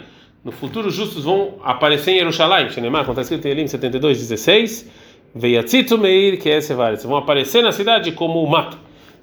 No 0.44 0.50
futuro, 0.50 0.88
os 0.88 0.94
justos 0.94 1.22
vão 1.22 1.54
aparecer 1.62 2.12
em 2.12 2.18
Jerusalém. 2.18 2.68
Shenemar, 2.68 3.04
como 3.04 3.12
está 3.12 3.22
escrito 3.22 3.46
em 3.46 3.50
Elim 3.52 3.66
72, 3.68 4.18
16. 4.18 4.90
Veiatzitzu 5.34 5.96
Meir, 5.96 6.38
que 6.40 6.50
é 6.50 6.60
Sevaretz. 6.60 7.04
Vão 7.04 7.16
aparecer 7.16 7.62
na 7.62 7.70
cidade 7.70 8.10
como 8.12 8.42
o 8.42 8.50
mato. 8.50 8.76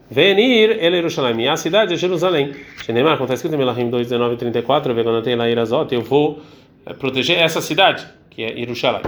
Venir 0.10 0.72
ele 0.80 0.96
Jerusalém. 0.96 1.42
E 1.42 1.48
a 1.50 1.58
cidade 1.58 1.94
é 1.94 1.98
Jerusalém. 1.98 2.54
Shenemar, 2.86 3.18
como 3.18 3.26
está 3.26 3.34
escrito 3.34 3.54
em 3.54 3.58
Melahim 3.58 3.90
2, 3.90 4.08
19 4.08 4.38
34. 4.38 4.94
Vegonatei 4.94 5.36
lá 5.36 5.50
Irazot. 5.50 5.94
Eu 5.94 6.02
vou 6.02 6.42
eh, 6.86 6.94
proteger 6.94 7.38
essa 7.38 7.60
cidade, 7.60 8.08
que 8.30 8.42
é 8.42 8.56
Jerusalém. 8.56 9.02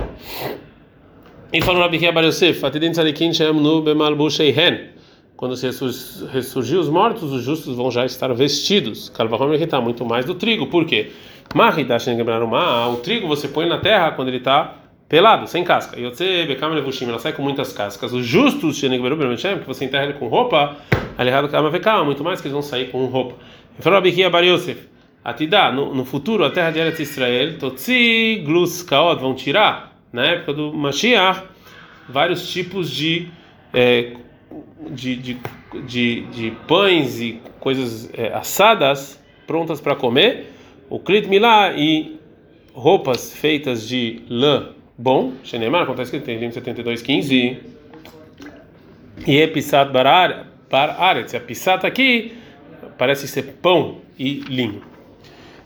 E 1.54 1.62
falou 1.62 1.82
Rabi 1.82 1.98
Kia 1.98 2.12
Bar 2.12 2.26
Yosef, 2.26 2.66
Atidin 2.66 2.92
Tzadikin 2.92 3.34
Shem 3.34 3.54
Nu 3.54 3.82
Bemal 3.82 4.16
Busheihen. 4.18 4.90
Quando 5.38 5.56
se 5.56 5.66
ressurgir 6.32 6.78
os 6.78 6.88
mortos, 6.88 7.32
os 7.32 7.42
justos 7.42 7.76
vão 7.76 7.90
já 7.90 8.06
estar 8.06 8.32
vestidos. 8.34 9.10
Calvahom 9.10 9.54
está 9.54 9.82
muito 9.82 10.06
mais 10.06 10.26
do 10.26 10.36
trigo. 10.36 10.68
Por 10.68 10.86
quê? 10.86 11.12
O 12.90 12.98
trigo 12.98 13.28
você 13.28 13.48
põe 13.48 13.68
na 13.68 13.78
terra 13.78 14.12
quando 14.12 14.30
ele 14.30 14.38
está 14.38 14.76
pelado, 15.10 15.46
sem 15.46 15.64
casca. 15.64 16.00
E 16.00 16.04
você, 16.04 16.46
ela 17.12 17.20
sai 17.20 17.34
com 17.34 17.42
muitas 17.42 17.74
cascas. 17.74 18.14
Os 18.14 18.26
justos, 18.26 18.78
que 19.60 19.68
você 19.68 19.84
enterra 19.84 20.06
ele 20.06 20.14
com 20.14 20.28
roupa, 20.28 20.78
muito 22.06 22.24
mais 22.24 22.40
que 22.40 22.48
eles 22.48 22.54
vão 22.54 22.62
sair 22.62 22.90
com 22.92 23.06
roupa. 23.08 23.36
No, 25.74 25.94
futuro, 26.06 26.46
a 26.46 26.50
terra 26.50 26.72
de 26.72 26.80
Eretz 26.80 27.00
Israel, 27.00 27.58
Totzi, 27.58 28.42
Glus, 28.46 28.82
Kaot, 28.84 29.22
vão 29.22 29.36
tirar, 29.36 29.96
na 30.14 30.26
época 30.26 30.54
do 30.54 30.74
Mashiach, 30.74 31.44
vários 32.08 32.50
tipos 32.50 32.90
de, 32.90 33.28
é, 33.74 34.14
de, 34.90 35.16
de, 35.18 35.38
de, 35.86 36.22
de, 36.22 36.52
pães 36.68 37.20
e 37.20 37.42
coisas 37.60 38.10
é, 38.14 38.34
assadas 38.34 39.22
prontas 39.46 39.82
para 39.82 39.96
comer 39.96 40.51
o 40.92 41.00
Klit 41.00 41.26
Milá 41.30 41.72
e 41.72 42.20
roupas 42.74 43.34
feitas 43.34 43.88
de 43.88 44.22
lã 44.30 44.72
bom, 44.98 45.32
Shenemar, 45.42 45.86
como 45.86 45.94
está 45.94 46.04
escrito 46.04 46.30
em 46.30 46.38
Lim 46.38 46.52
72, 46.52 47.02
15, 47.02 47.60
e 49.26 49.38
é 49.38 49.48
Pisat 49.48 49.90
Bar 49.90 50.06
Aretz, 51.00 51.34
a 51.34 51.40
Pisat 51.40 51.88
aqui 51.88 52.34
parece 52.98 53.26
ser 53.26 53.44
pão 53.62 54.00
e 54.20 54.42
linho. 54.50 54.82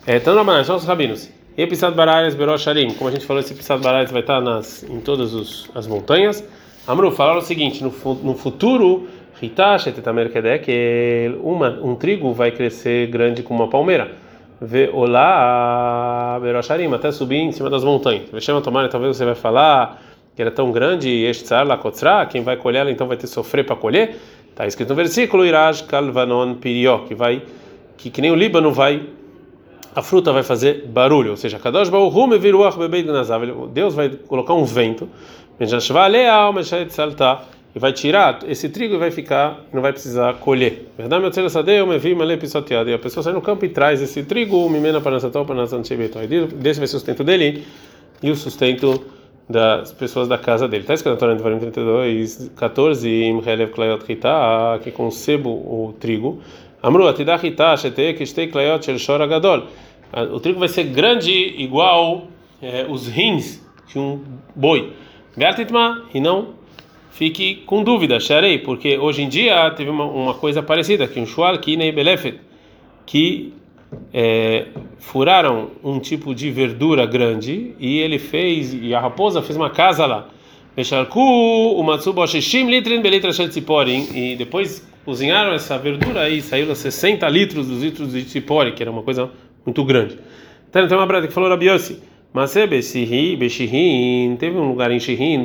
É, 0.06 0.18
então, 0.18 0.36
não, 0.36 0.64
são 0.64 0.76
os 0.76 0.86
rabinos. 0.86 1.32
E 1.58 1.66
Pisat 1.66 1.96
Bar 1.96 2.08
Aretz 2.08 2.36
Berosharim, 2.36 2.94
como 2.94 3.10
a 3.10 3.12
gente 3.12 3.26
falou, 3.26 3.42
esse 3.42 3.56
Pisat 3.56 3.82
Bar 3.82 4.06
vai 4.06 4.22
estar 4.22 4.40
nas, 4.40 4.84
em 4.84 5.00
todas 5.00 5.34
os, 5.34 5.72
as 5.74 5.88
montanhas. 5.88 6.48
Amru, 6.88 7.10
falaram 7.12 7.40
o 7.40 7.42
seguinte, 7.42 7.84
no, 7.84 7.92
no 8.24 8.36
futuro, 8.36 9.08
Hitash, 9.42 9.86
que 10.64 11.32
uma, 11.42 11.70
um 11.82 11.96
trigo 11.96 12.32
vai 12.32 12.52
crescer 12.52 13.08
grande 13.08 13.42
como 13.42 13.64
uma 13.64 13.70
palmeira 13.72 14.24
ver 14.60 14.90
olá 14.94 16.40
Berosharim, 16.42 16.94
até 16.94 17.12
subir 17.12 17.38
em 17.38 17.52
cima 17.52 17.70
das 17.70 17.84
montanhas. 17.84 18.30
Vexema 18.32 18.62
tomar, 18.62 18.88
talvez 18.90 19.18
você 19.18 19.26
vai 19.26 19.36
falar 19.36 20.02
que 20.36 20.42
era 20.42 20.52
tão 20.52 20.72
grande, 20.72 21.10
Eshtzar 21.10 21.66
Lakotzra, 21.66 22.26
quem 22.26 22.44
vai 22.44 22.58
colher 22.58 22.88
então 22.88 23.08
vai 23.08 23.18
ter 23.18 23.24
que 23.28 23.34
sofrer 23.34 23.66
para 23.66 23.76
colher. 23.76 24.18
Está 24.50 24.66
escrito 24.68 24.90
no 24.90 24.96
versículo 24.96 25.46
Iraj 25.46 25.84
Kalvanon 25.84 26.56
Pirió, 26.56 27.00
que 27.00 27.16
vai 27.16 27.42
que, 27.98 28.10
que 28.10 28.22
nem 28.22 28.32
o 28.32 28.36
Líbano 28.36 28.72
vai 28.72 29.02
a 29.96 30.02
fruta 30.02 30.34
vai 30.34 30.44
fazer 30.44 30.86
barulho, 30.88 31.32
ou 31.32 31.38
seja, 31.38 31.58
Kadosh 31.58 31.88
Baruch 31.88 32.14
Deus 33.72 33.96
vai 33.96 34.10
colocar 34.10 34.54
um 34.54 34.66
vento, 34.66 35.10
e 37.76 37.80
vai 37.80 37.92
tirar 37.92 38.40
esse 38.48 38.70
trigo 38.70 38.96
e 38.96 38.98
vai 38.98 39.12
ficar, 39.12 39.66
não 39.74 39.82
vai 39.82 39.92
precisar 39.92 40.36
colher. 40.36 40.88
Verdade, 40.98 41.22
meu 41.22 41.30
tzelho 41.30 41.50
sadeu, 41.50 41.86
me 41.86 41.98
vi, 41.98 42.16
malê 42.16 42.38
pisoteado. 42.38 42.90
E 42.90 42.94
a 42.94 42.98
pessoa 42.98 43.22
sai 43.22 43.34
no 43.34 43.42
campo 43.42 43.66
e 43.66 43.70
traz 43.70 44.02
esse 44.02 44.24
trigo, 44.24 44.70
mimena 44.70 45.02
para 45.02 45.12
nessa 45.12 45.30
para 45.30 45.56
nessa 45.56 45.76
Aí 45.76 46.28
desse 46.28 46.80
vai 46.80 46.88
ser 46.88 46.96
o 46.96 47.00
sustento 47.00 47.22
dele 47.22 47.66
e 48.24 48.32
o 48.32 48.36
sustento 48.36 49.04
das 49.50 49.92
pessoas 49.92 50.30
da 50.30 50.38
casa 50.38 50.70
dele. 50.70 50.84
Está 50.84 50.94
escrito 50.94 51.26
na 51.26 51.36
Torá 51.36 51.60
32, 51.60 52.52
14, 52.56 53.10
im 53.10 53.42
relev 53.42 53.72
klayot 53.72 54.06
chita, 54.06 54.80
que 54.82 54.92
concebo 54.92 55.50
o 55.50 55.94
trigo. 56.00 56.40
Amru, 56.82 57.10
atidah 57.10 57.38
chita, 57.38 57.76
shete, 57.76 58.14
kishtei 58.14 58.48
klayot 58.48 58.86
shel 58.86 58.98
shor 58.98 59.22
agadol. 59.22 59.64
O 60.32 60.40
trigo 60.40 60.60
vai 60.60 60.70
ser 60.70 60.86
grande 60.86 61.32
igual 61.58 62.30
é, 62.62 62.86
os 62.88 63.08
rins 63.08 63.62
de 63.86 64.00
um 64.00 64.22
boi. 64.56 64.94
E 66.14 66.22
não 66.22 66.54
fique 67.16 67.64
com 67.66 67.82
dúvida, 67.82 68.20
Sharei, 68.20 68.60
porque 68.60 68.98
hoje 68.98 69.22
em 69.22 69.30
dia 69.30 69.72
teve 69.72 69.90
uma, 69.90 70.04
uma 70.04 70.34
coisa 70.34 70.62
parecida, 70.62 71.08
que 71.08 71.18
um 71.18 71.26
shual 71.26 71.58
kinei 71.60 71.90
belefet, 71.92 72.42
que 73.06 73.54
é, 74.14 74.66
furaram 75.00 75.72
um 75.82 75.98
tipo 75.98 76.36
de 76.36 76.52
verdura 76.52 77.06
grande 77.06 77.74
e 77.80 78.00
ele 78.00 78.20
fez, 78.20 78.74
e 78.74 78.94
a 78.94 79.00
raposa 79.00 79.42
fez 79.42 79.56
uma 79.56 79.70
casa 79.70 80.06
lá. 80.06 80.28
E 84.14 84.36
depois 84.36 84.86
cozinharam 85.06 85.54
essa 85.54 85.78
verdura 85.78 86.30
e 86.30 86.42
saiu 86.42 86.76
60 86.76 87.30
litros 87.30 87.68
dos 87.68 87.82
litros 87.82 88.12
de 88.12 88.26
tzipori, 88.26 88.74
que 88.74 88.84
era 88.84 88.92
uma 88.92 89.04
coisa 89.04 89.32
muito 89.66 89.86
grande. 89.86 90.20
Então 90.70 90.86
tem 90.86 90.98
uma 90.98 91.08
brada 91.08 91.28
que 91.28 91.34
falou 91.34 91.50
Rabiossi. 91.50 91.98
Mas 92.36 92.54
teve 94.38 94.58
um 94.58 94.68
lugar 94.68 94.92
em 94.92 95.00
Shihin, 95.00 95.42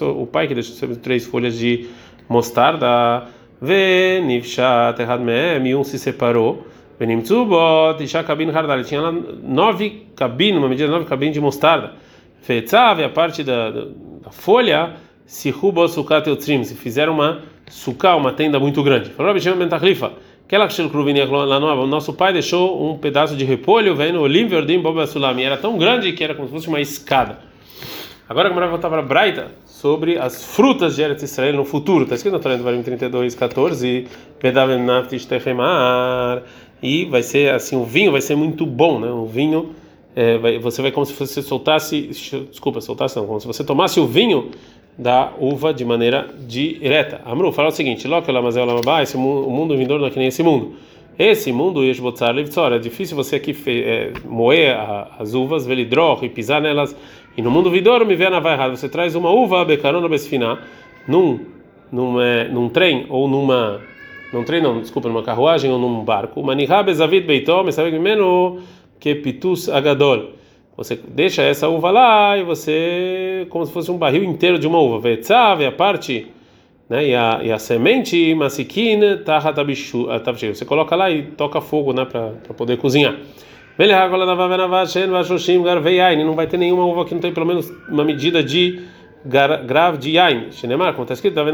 o 0.00 0.26
pai 0.26 0.48
que 0.48 0.54
deixou 0.54 0.96
três 0.96 1.26
folhas 1.26 1.58
de 1.58 1.86
mostarda, 2.26 3.26
Venivshat 3.60 5.02
Errad 5.02 5.20
Meem, 5.20 5.68
e 5.68 5.74
um 5.74 5.84
se 5.84 5.98
separou. 5.98 6.66
Venimtzubot, 6.98 8.02
Isha 8.02 8.24
Kabin 8.24 8.50
Hardal, 8.50 8.82
tinha 8.84 9.02
lá 9.02 9.12
nove 9.12 10.06
cabines, 10.16 10.56
uma 10.56 10.68
medida 10.70 10.86
de 10.86 10.94
nove 10.94 11.04
cabines 11.04 11.34
de 11.34 11.42
mostarda. 11.42 11.92
Fetzav, 12.40 13.04
a 13.04 13.10
parte 13.10 13.44
da, 13.44 13.70
da, 13.70 14.30
folha, 14.30 14.94
se 15.26 15.50
rubou 15.50 15.86
sukat 15.88 16.26
eutrim, 16.26 16.64
se 16.64 16.74
fizeram 16.74 17.12
uma 17.12 17.42
suká, 17.68 18.16
uma 18.16 18.32
tenda 18.32 18.58
muito 18.58 18.82
grande. 18.82 19.10
Falou 19.10 19.30
Rabi 19.30 19.42
Shimon 19.42 19.58
ben 19.58 19.68
nosso 21.86 22.12
pai 22.12 22.32
deixou 22.32 22.90
um 22.90 22.98
pedaço 22.98 23.34
de 23.34 23.44
repolho, 23.44 23.96
vendo 23.96 24.20
Olim 24.20 24.46
Verdim 24.46 24.78
Boba 24.78 25.06
Sulami, 25.06 25.42
era 25.42 25.56
tão 25.56 25.78
grande 25.78 26.12
que 26.12 26.22
era 26.22 26.34
como 26.34 26.46
se 26.48 26.54
fosse 26.54 26.68
uma 26.68 26.80
escada. 26.80 27.38
Agora 28.28 28.48
que 28.48 28.54
voltar 28.54 28.88
para 28.88 29.02
Braita 29.02 29.52
sobre 29.64 30.18
as 30.18 30.44
frutas 30.44 30.96
de 30.96 31.02
Eretz 31.02 31.22
Israel 31.22 31.54
no 31.56 31.64
futuro. 31.64 32.04
Está 32.04 32.14
escrito 32.14 32.34
no 32.34 32.40
Torá 32.40 32.56
do 32.56 32.82
32, 32.82 33.34
14, 33.34 34.06
e 36.82 37.04
vai 37.06 37.22
ser 37.22 37.52
assim, 37.54 37.76
o 37.76 37.84
vinho 37.84 38.12
vai 38.12 38.20
ser 38.20 38.34
muito 38.34 38.64
bom, 38.64 38.98
né? 38.98 39.08
O 39.08 39.26
vinho 39.26 39.74
é, 40.14 40.38
vai, 40.38 40.58
você 40.58 40.80
vai 40.80 40.92
como 40.92 41.04
se 41.04 41.12
você 41.12 41.42
soltasse, 41.42 42.08
desculpa, 42.50 42.80
soltasse 42.80 43.16
não, 43.16 43.26
como 43.26 43.40
se 43.40 43.46
você 43.46 43.64
tomasse 43.64 43.98
o 43.98 44.06
vinho 44.06 44.50
da 44.96 45.32
uva 45.38 45.74
de 45.74 45.84
maneira 45.84 46.28
direta. 46.46 47.20
Amru, 47.24 47.52
fala 47.52 47.68
o 47.68 47.72
seguinte: 47.72 48.06
esse 49.02 49.16
mundo, 49.16 49.46
o 49.46 49.50
mundo 49.50 49.76
vindouro 49.76 50.00
não 50.00 50.08
é 50.08 50.10
que 50.10 50.18
nem 50.18 50.28
esse 50.28 50.42
mundo. 50.42 50.74
Esse 51.18 51.52
mundo, 51.52 51.80
é 51.84 52.78
difícil 52.78 53.16
você 53.16 53.36
aqui 53.36 53.56
é, 53.68 54.12
moer 54.24 54.76
as 55.18 55.32
uvas, 55.32 55.64
velidró 55.64 56.18
e 56.22 56.28
pisar 56.28 56.60
nelas. 56.60 56.96
E 57.36 57.42
no 57.42 57.50
mundo 57.50 57.70
vindouro, 57.70 58.04
me 58.04 58.16
vê 58.16 58.28
na 58.28 58.40
vai. 58.40 58.70
Você 58.70 58.88
traz 58.88 59.14
uma 59.14 59.30
uva, 59.30 59.64
becarona, 59.64 60.08
besfina, 60.08 60.58
num, 61.06 61.40
num, 61.90 62.20
é, 62.20 62.48
num 62.48 62.68
trem 62.68 63.06
ou 63.08 63.28
numa. 63.28 63.80
Num 64.32 64.42
trem, 64.42 64.60
não, 64.60 64.80
desculpa, 64.80 65.08
numa 65.08 65.22
carruagem 65.22 65.70
ou 65.70 65.78
num 65.78 66.04
barco. 66.04 66.42
Manihá 66.42 66.82
bezavid 66.82 67.24
beitó, 67.24 67.62
mesaveg 67.62 67.96
meno, 68.00 68.58
que 68.98 69.14
pitus 69.14 69.68
agadol. 69.68 70.32
Você 70.76 70.96
deixa 71.08 71.42
essa 71.42 71.68
uva 71.68 71.90
lá 71.90 72.36
e 72.36 72.42
você, 72.42 73.46
como 73.50 73.64
se 73.64 73.72
fosse 73.72 73.90
um 73.90 73.98
barril 73.98 74.24
inteiro 74.24 74.58
de 74.58 74.66
uma 74.66 74.78
uva. 74.78 74.98
Vetzav, 74.98 75.64
a 75.64 75.72
parte 75.72 76.32
né? 76.88 77.08
E 77.08 77.14
a, 77.14 77.40
e 77.42 77.52
a 77.52 77.58
semente 77.58 78.34
masikin 78.34 79.00
Você 80.54 80.64
coloca 80.64 80.94
lá 80.96 81.10
e 81.10 81.22
toca 81.22 81.60
fogo, 81.60 81.92
né? 81.92 82.04
Para 82.04 82.30
poder 82.56 82.76
cozinhar. 82.78 83.16
Não 86.24 86.34
vai 86.34 86.46
ter 86.46 86.56
nenhuma 86.56 86.84
uva 86.84 87.04
que 87.04 87.14
não 87.14 87.20
tem 87.20 87.32
pelo 87.32 87.46
menos 87.46 87.72
uma 87.88 88.04
medida 88.04 88.42
de 88.42 88.80
grave 89.24 89.98
de 89.98 90.12
yain. 90.12 90.52
Shinemar, 90.52 90.92
como 90.92 91.02
está 91.04 91.14
escrito, 91.14 91.38
ou 91.40 91.46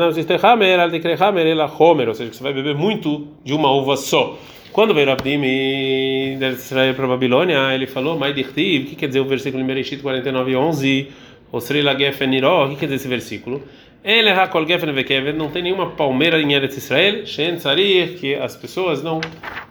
seja, 2.14 2.30
que 2.30 2.36
você 2.36 2.42
vai 2.42 2.52
beber 2.52 2.74
muito 2.74 3.28
de 3.42 3.54
uma 3.54 3.70
uva 3.70 3.96
só. 3.96 4.36
Quando 4.72 4.94
veio 4.94 5.10
Abdim 5.10 5.40
de 5.40 6.46
Israel 6.52 6.94
para 6.94 7.04
a 7.04 7.08
Babilônia, 7.08 7.74
ele 7.74 7.88
falou, 7.88 8.16
Mai 8.16 8.32
Dirtiv, 8.32 8.84
o 8.84 8.86
que 8.86 8.94
quer 8.94 9.08
dizer 9.08 9.18
o 9.18 9.24
versículo 9.24 9.62
em 9.62 9.66
Bereshit 9.66 10.00
49, 10.00 10.54
11? 10.54 11.08
Osrei 11.50 11.82
Lagefen 11.82 12.28
Niró, 12.28 12.66
o 12.66 12.68
que 12.70 12.76
quer 12.76 12.86
dizer 12.86 12.96
esse 12.96 13.08
versículo? 13.08 13.62
Ele 14.04 14.30
hakol 14.30 14.64
gefen 14.66 14.92
vekeven, 14.92 15.32
não 15.34 15.50
tem 15.50 15.62
nenhuma 15.64 15.90
palmeira 15.90 16.40
em 16.40 16.52
Eretz 16.52 16.76
Israel, 16.76 17.26
shen 17.26 17.56
tzarir, 17.56 18.16
que 18.18 18.34
as 18.36 18.54
pessoas 18.56 19.02
não 19.02 19.20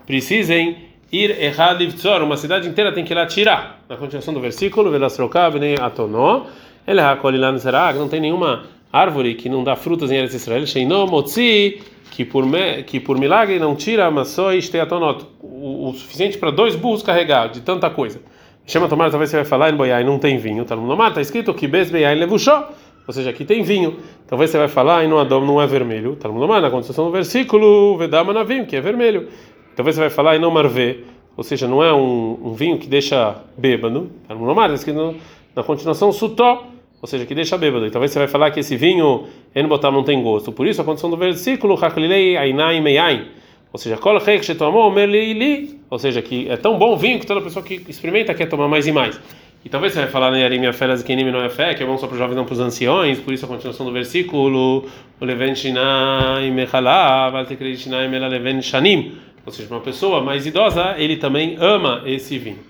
precisem 0.06 0.76
ir 1.12 1.32
errado 1.42 1.82
uma 2.22 2.36
cidade 2.36 2.68
inteira 2.68 2.92
tem 2.92 3.06
que 3.06 3.14
ir 3.14 3.16
lá 3.16 3.26
tirar. 3.26 3.82
Na 3.88 3.96
continuação 3.96 4.34
do 4.34 4.42
versículo, 4.42 4.92
velasrokav 4.92 5.58
nem 5.58 5.76
atonó, 5.80 6.46
ele 6.86 7.00
hakol 7.00 7.34
ilan 7.34 7.58
zerak, 7.58 7.98
não 7.98 8.10
tem 8.10 8.20
nenhuma 8.20 8.66
árvore 8.92 9.34
que 9.36 9.48
não 9.48 9.64
dá 9.64 9.78
frutas 9.78 10.12
em 10.12 10.18
Eretz 10.18 10.34
Israel, 10.34 10.68
sheino 10.68 11.08
motzi, 11.08 11.82
que 12.12 12.26
por 12.26 12.46
me, 12.46 12.84
que 12.84 13.00
por 13.00 13.18
milagre 13.18 13.60
não 13.60 13.76
tira, 13.76 14.10
mas 14.10 14.30
só 14.30 14.50
atonot, 14.82 15.26
o 15.42 15.94
suficiente 15.94 16.38
para 16.38 16.52
dois 16.52 16.76
burros 16.76 17.04
carregar 17.04 17.50
de 17.50 17.62
tanta 17.62 17.90
coisa. 17.90 18.22
Chama 18.66 18.88
tomar, 18.88 19.10
talvez 19.10 19.30
você 19.30 19.38
vai 19.38 19.46
falar 19.46 19.72
em 19.72 19.76
boiai, 19.76 20.04
não 20.04 20.20
tem 20.20 20.38
vinho, 20.38 20.64
tá 20.64 20.76
no 20.76 20.86
nomar, 20.86 21.14
tá 21.14 21.22
escrito 21.22 21.54
que 21.54 21.68
bes 21.68 21.90
beiai 21.90 22.16
levushó 22.16 22.70
ou 23.10 23.14
seja, 23.14 23.32
aqui 23.32 23.44
tem 23.44 23.64
vinho. 23.64 23.98
Talvez 24.28 24.52
você 24.52 24.60
vai 24.60 24.68
falar, 24.68 25.04
e 25.04 25.08
no 25.08 25.18
Adão 25.18 25.44
não 25.44 25.60
é 25.60 25.66
vermelho. 25.66 26.14
Está 26.14 26.30
no 26.30 26.48
na 26.48 26.70
construção 26.70 27.06
do 27.06 27.12
versículo, 27.12 27.98
Vedama 27.98 28.32
Navim, 28.32 28.66
que 28.66 28.76
é 28.76 28.82
vermelho. 28.82 29.30
Talvez 29.76 29.96
você 29.96 30.02
vai 30.02 30.12
falar, 30.12 30.36
e 30.36 30.40
não 30.40 30.52
Marvê, 30.52 31.00
ou 31.36 31.44
seja, 31.44 31.68
não 31.68 31.84
é 31.84 31.92
um, 31.92 32.38
um 32.44 32.54
vinho 32.54 32.78
que 32.78 32.86
deixa 32.86 33.36
bêbado. 33.58 34.12
Está 34.22 34.36
no 34.36 34.46
Nomar, 34.46 34.66
está 34.66 34.76
escrito 34.76 35.16
na 35.56 35.64
continuação 35.64 36.12
Sutó, 36.12 36.68
ou 37.02 37.08
seja, 37.08 37.26
que 37.26 37.34
deixa 37.34 37.58
bêbado. 37.58 37.86
E 37.86 37.92
talvez 37.92 38.12
você 38.12 38.20
vai 38.20 38.28
falar 38.28 38.52
que 38.52 38.60
esse 38.60 38.76
vinho, 38.76 39.28
Enbotam, 39.56 39.92
não 39.92 40.04
tem 40.04 40.22
gosto. 40.22 40.52
Por 40.52 40.68
isso, 40.68 40.82
a 40.82 40.86
condição 40.86 41.10
do 41.10 41.18
versículo, 41.18 41.74
Haklilei 41.76 42.38
Ainai 42.38 42.82
Meiain. 42.82 43.28
Ou 43.72 43.80
seja, 43.80 43.98
Kol 43.98 44.18
Reik 44.18 44.44
Shetomou 44.44 44.92
Merli 44.92 45.80
Ou 45.90 46.00
seja, 46.00 46.22
que 46.22 46.50
é 46.50 46.58
tão 46.58 46.78
bom 46.78 46.94
o 46.94 46.98
vinho 46.98 47.20
que 47.20 47.26
toda 47.26 47.40
pessoa 47.40 47.64
que 47.64 47.86
experimenta 47.88 48.34
quer 48.34 48.48
tomar 48.48 48.68
mais 48.68 48.88
e 48.88 48.92
mais. 48.92 49.20
E 49.64 49.70
talvez 49.70 49.94
você 49.94 50.00
vai 50.00 50.10
falar 50.10 50.36
em 50.38 50.44
Arim 50.44 50.72
Feras 50.72 51.04
que 51.04 51.16
não 51.16 51.44
é 51.44 51.50
fé, 51.50 51.74
que 51.74 51.84
é 51.84 51.86
bom 51.86 51.98
só 51.98 52.08
para 52.08 52.14
os 52.14 52.20
jovens, 52.20 52.36
não 52.36 52.46
para 52.46 52.54
os 52.54 52.60
anciões, 52.60 53.20
por 53.20 53.34
isso 53.34 53.46
a 53.46 53.48
continuação 53.48 53.86
do 53.86 53.92
versículo, 53.92 54.86
Leven 55.20 55.54
Shinai 55.54 56.50
Mechalá, 56.50 57.30
Valtekri 57.30 57.76
Shinai 57.76 58.08
Mela 58.08 58.30
Leven 58.30 58.62
Shanim, 58.62 59.18
ou 59.46 59.52
seja, 59.52 59.68
uma 59.70 59.82
pessoa 59.82 60.22
mais 60.22 60.46
idosa, 60.46 60.96
ele 60.98 61.18
também 61.18 61.58
ama 61.60 62.02
esse 62.06 62.38
vinho. 62.38 62.69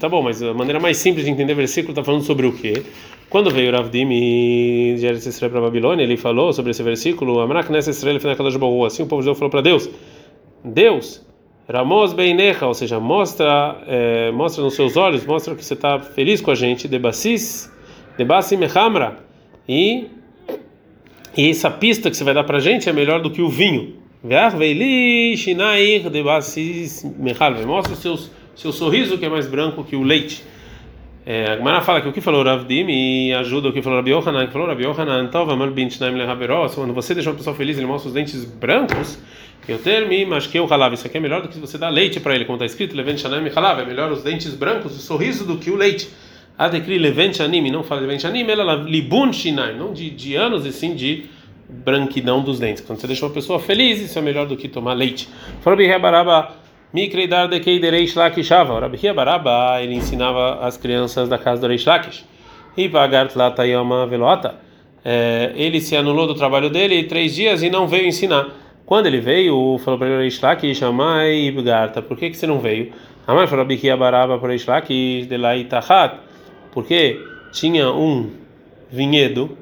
Tá 0.00 0.08
bom, 0.08 0.22
mas 0.22 0.42
a 0.42 0.54
maneira 0.54 0.80
mais 0.80 0.96
simples 0.96 1.26
de 1.26 1.30
entender 1.30 1.52
o 1.52 1.56
versículo 1.56 1.92
está 1.92 2.02
falando 2.02 2.22
sobre 2.22 2.46
o 2.46 2.52
quê? 2.52 2.82
Quando 3.28 3.50
veio 3.50 3.70
Rav 3.70 3.90
Dimi 3.90 4.94
de 4.96 5.06
Eretz 5.06 5.38
para 5.38 5.58
a 5.58 5.60
Babilônia, 5.60 6.02
ele 6.02 6.16
falou 6.16 6.50
sobre 6.54 6.70
esse 6.70 6.82
versículo, 6.82 7.38
Amrak 7.40 7.70
Nessa 7.70 7.90
Israel, 7.90 8.16
assim 8.86 9.02
o 9.02 9.06
povo 9.06 9.20
de 9.20 9.26
Deus 9.26 9.38
falou 9.38 9.50
para 9.50 9.60
Deus, 9.60 9.90
Deus 10.64 11.26
Ramos 11.70 12.14
Beinecha, 12.14 12.66
ou 12.66 12.72
seja, 12.72 12.98
mostra, 12.98 13.76
é, 13.86 14.30
mostra 14.30 14.64
nos 14.64 14.74
seus 14.74 14.96
olhos, 14.96 15.26
mostra 15.26 15.54
que 15.54 15.62
você 15.62 15.74
está 15.74 15.98
feliz 15.98 16.40
com 16.40 16.50
a 16.50 16.54
gente, 16.54 16.88
Debassis, 16.88 17.70
Debassim 18.16 18.56
Mechamra, 18.56 19.18
e, 19.68 20.06
e 21.36 21.50
essa 21.50 21.70
pista 21.70 22.08
que 22.08 22.16
você 22.16 22.24
vai 22.24 22.32
dar 22.32 22.44
para 22.44 22.56
a 22.56 22.60
gente 22.60 22.88
é 22.88 22.92
melhor 22.94 23.20
do 23.20 23.30
que 23.30 23.42
o 23.42 23.50
vinho. 23.50 23.97
Mostra 27.64 27.92
o 27.92 27.96
seus, 27.96 28.30
seu 28.56 28.72
sorriso 28.72 29.16
que 29.16 29.24
é 29.24 29.28
mais 29.28 29.46
branco 29.46 29.84
que 29.84 29.94
o 29.94 30.02
leite. 30.02 30.42
É, 31.24 31.52
a 31.52 31.56
Gemara 31.56 31.82
fala 31.82 32.00
que 32.00 32.08
o 32.08 32.12
que 32.12 32.20
falou 32.20 32.42
Rav 32.42 32.64
Dim 32.64 33.30
ajuda 33.32 33.68
o 33.68 33.72
que 33.72 33.80
falou 33.80 33.98
Rabi 33.98 34.10
Yohanan, 34.10 34.46
que 34.46 34.52
falou 34.52 34.66
Rabi 34.66 34.82
Yohanan, 34.82 35.30
quando 36.74 36.92
você 36.94 37.14
deixa 37.14 37.30
uma 37.30 37.36
pessoa 37.36 37.54
feliz, 37.54 37.76
ele 37.76 37.86
mostra 37.86 38.08
os 38.08 38.14
dentes 38.14 38.44
brancos, 38.44 39.20
eu 39.68 39.78
termino, 39.78 40.30
mas 40.30 40.48
que 40.48 40.58
o 40.58 40.66
halav, 40.66 40.94
isso 40.94 41.06
aqui 41.06 41.18
é 41.18 41.20
melhor 41.20 41.42
do 41.42 41.48
que 41.48 41.58
você 41.58 41.78
dar 41.78 41.90
leite 41.90 42.18
para 42.18 42.34
ele, 42.34 42.44
como 42.44 42.56
está 42.56 42.66
escrito, 42.66 42.96
Levent 42.96 43.18
Shanim 43.18 43.48
Halav, 43.54 43.82
é 43.82 43.84
melhor 43.84 44.10
os 44.10 44.24
dentes 44.24 44.52
brancos, 44.54 44.96
o 44.96 45.00
sorriso 45.00 45.46
do 45.46 45.58
que 45.58 45.70
o 45.70 45.76
leite. 45.76 46.08
Adekri 46.56 46.98
Levent 46.98 47.36
Shanim, 47.36 47.70
não 47.70 47.84
fala 47.84 48.00
Levent 48.00 48.22
Shanim, 48.22 48.48
ela 48.48 48.74
Libun 48.74 49.32
Shinai, 49.32 49.76
não 49.76 49.92
de, 49.92 50.10
de 50.10 50.34
anos 50.34 50.66
e 50.66 50.72
sim 50.72 50.96
de 50.96 51.37
branquidão 51.68 52.42
dos 52.42 52.58
dentes. 52.58 52.82
Quando 52.82 53.00
você 53.00 53.06
deixa 53.06 53.26
uma 53.26 53.32
pessoa 53.32 53.58
feliz, 53.60 54.00
isso 54.00 54.18
é 54.18 54.22
melhor 54.22 54.46
do 54.46 54.56
que 54.56 54.68
tomar 54.68 54.94
leite. 54.94 55.28
Ele 59.82 59.94
ensinava 59.94 60.64
as 60.66 60.76
crianças 60.76 61.28
da 61.28 61.36
casa 61.36 61.60
do 61.60 61.68
Reish 61.68 61.84
Lakish. 61.84 62.24
e 62.76 62.88
pagar 62.88 63.28
tlatayama 63.28 64.06
velota. 64.06 64.54
Ele 65.54 65.80
se 65.80 65.96
anulou 65.96 66.26
do 66.26 66.34
trabalho 66.34 66.70
dele 66.70 67.04
três 67.04 67.34
dias 67.34 67.62
e 67.62 67.70
não 67.70 67.88
veio 67.88 68.06
ensinar. 68.06 68.46
Quando 68.86 69.06
ele 69.06 69.20
veio, 69.20 69.78
falou 69.84 69.98
para 69.98 70.08
ele 70.08 70.28
Ishlaki, 70.28 70.74
chamai 70.74 71.48
Ibgarta, 71.48 72.00
por 72.00 72.16
que 72.16 72.30
que 72.30 72.36
você 72.36 72.46
não 72.46 72.58
veio? 72.58 72.92
Amar 73.26 73.46
falou 73.46 73.66
Baraba 73.98 74.38
para 74.38 74.54
lá 75.38 75.56
Itahat, 75.56 76.16
porque 76.72 77.20
tinha 77.52 77.90
um 77.90 78.30
vinhedo 78.90 79.58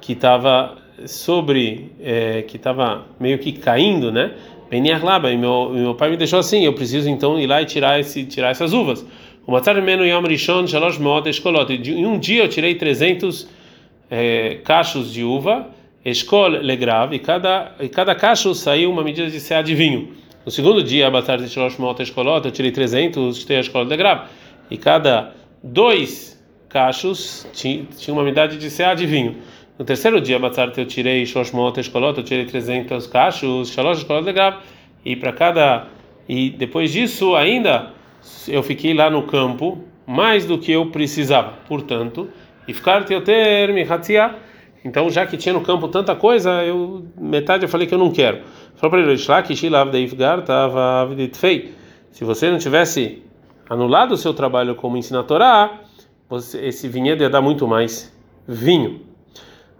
que 0.00 0.12
estava 0.12 0.76
sobre, 1.06 1.92
é, 2.00 2.42
que 2.42 2.56
estava 2.56 3.06
meio 3.18 3.38
que 3.38 3.52
caindo, 3.52 4.10
né? 4.10 4.32
Beniar 4.70 5.04
Laba, 5.04 5.30
e 5.32 5.36
meu, 5.36 5.70
meu 5.70 5.94
pai 5.94 6.10
me 6.10 6.16
deixou 6.16 6.38
assim, 6.38 6.64
eu 6.64 6.74
preciso 6.74 7.08
então 7.08 7.38
ir 7.38 7.46
lá 7.46 7.62
e 7.62 7.64
tirar, 7.64 7.98
esse, 7.98 8.24
tirar 8.24 8.50
essas 8.50 8.72
uvas. 8.72 9.04
O 9.46 9.52
Matzar 9.52 9.80
Menu 9.80 10.04
Yom 10.04 10.24
Shalosh 10.66 10.98
Moot 10.98 11.26
Eskolot. 11.28 11.72
Em 11.72 12.04
um 12.04 12.18
dia 12.18 12.44
eu 12.44 12.48
tirei 12.48 12.74
300 12.74 13.48
é, 14.10 14.58
cachos 14.64 15.12
de 15.12 15.24
uva, 15.24 15.70
Escol 16.04 16.48
Legrav, 16.48 17.14
e 17.14 17.18
cada, 17.18 17.72
e 17.80 17.88
cada 17.88 18.14
cacho 18.14 18.54
saiu 18.54 18.90
uma 18.90 19.02
medida 19.02 19.30
de 19.30 19.40
CA 19.40 19.62
de 19.62 19.74
vinho. 19.74 20.12
No 20.44 20.52
segundo 20.52 20.82
dia, 20.82 21.06
a 21.06 21.10
Batar 21.10 21.38
de 21.38 21.48
Shalosh 21.48 21.78
Moot 21.78 22.02
Eskolot, 22.02 22.44
eu 22.44 22.50
tirei 22.50 22.70
300 22.70 23.44
de 23.44 23.54
Escol 23.54 23.84
Legrav, 23.84 24.28
e 24.70 24.76
cada 24.76 25.32
dois 25.62 26.38
cachos 26.68 27.46
tinha, 27.52 27.84
tinha 27.96 28.14
uma 28.14 28.22
medida 28.22 28.48
de 28.48 28.70
CA 28.70 28.94
de 28.94 29.06
vinho. 29.06 29.36
No 29.78 29.84
terceiro 29.84 30.20
dia, 30.20 30.40
Batzart, 30.40 30.76
eu 30.76 30.86
tirei 30.86 31.24
Shoshmot 31.24 31.78
Eskolot, 31.78 32.18
eu 32.18 32.24
tirei 32.24 32.44
300 32.44 33.06
cachos, 33.06 33.68
Shalosh 33.68 33.98
Eskolot 33.98 34.24
legal, 34.24 34.60
e 35.04 35.14
para 35.14 35.32
cada. 35.32 35.86
E 36.28 36.50
depois 36.50 36.90
disso, 36.90 37.36
ainda, 37.36 37.92
eu 38.48 38.60
fiquei 38.62 38.92
lá 38.92 39.08
no 39.08 39.22
campo 39.22 39.78
mais 40.04 40.44
do 40.44 40.58
que 40.58 40.72
eu 40.72 40.86
precisava. 40.86 41.52
Portanto, 41.68 42.28
e 42.66 42.74
ficar 42.74 43.04
teoter 43.04 43.72
mihatzia. 43.72 44.34
Então, 44.84 45.08
já 45.10 45.24
que 45.26 45.36
tinha 45.36 45.52
no 45.52 45.60
campo 45.60 45.86
tanta 45.86 46.16
coisa, 46.16 46.64
eu 46.64 47.06
metade 47.16 47.62
eu 47.62 47.68
falei 47.68 47.86
que 47.86 47.94
eu 47.94 47.98
não 47.98 48.10
quero. 48.10 48.40
Falou 48.74 48.90
para 48.90 49.00
ele, 49.00 49.16
Shlak, 49.16 49.54
Shilav 49.54 49.90
Deifgar, 49.90 50.40
estava 50.40 51.08
fei. 51.34 51.72
Se 52.10 52.24
você 52.24 52.50
não 52.50 52.58
tivesse 52.58 53.22
anulado 53.70 54.12
o 54.12 54.16
seu 54.16 54.34
trabalho 54.34 54.74
como 54.74 54.96
ensina 54.96 55.20
a 55.20 55.70
esse 56.54 56.88
vinhedo 56.88 57.22
ia 57.22 57.30
dar 57.30 57.40
muito 57.40 57.66
mais 57.68 58.12
vinho. 58.46 59.07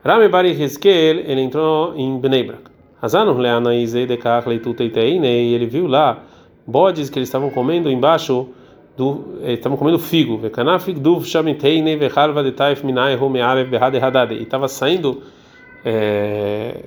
Rame 0.05 0.29
Bari 0.29 0.51
Hezkel, 0.51 1.21
ele 1.27 1.41
entrou 1.41 1.95
em 1.97 2.19
Bnei 2.19 2.45
Brak. 2.45 2.63
Hazanu 3.01 3.37
Leanaizei 3.37 4.07
de 4.07 4.17
Kach 4.17 4.47
Leituteiteine, 4.47 5.27
e 5.27 5.55
ele 5.55 5.67
viu 5.67 5.87
lá 5.87 6.25
bodes 6.67 7.09
que 7.09 7.19
eles 7.19 7.29
estavam 7.29 7.51
comendo 7.51 7.91
embaixo 7.91 8.49
do 8.97 9.39
estavam 9.43 9.79
comendo 9.79 9.99
figo. 9.99 10.37
Vekanafik 10.37 10.99
duv 10.99 11.25
shamiteine 11.25 11.97
vechalva 11.97 12.43
de 12.43 12.53
taif 12.53 12.85
minai 12.85 13.17
homealev 13.17 13.71
behade 13.71 13.99
hadade. 13.99 14.35
E 14.35 14.43
estava 14.43 14.69
saindo 14.69 15.23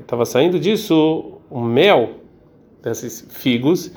estava 0.02 0.24
é, 0.24 0.26
saindo 0.26 0.60
disso 0.60 1.39
o 1.50 1.62
mel 1.62 2.12
desses 2.84 3.28
figos 3.30 3.91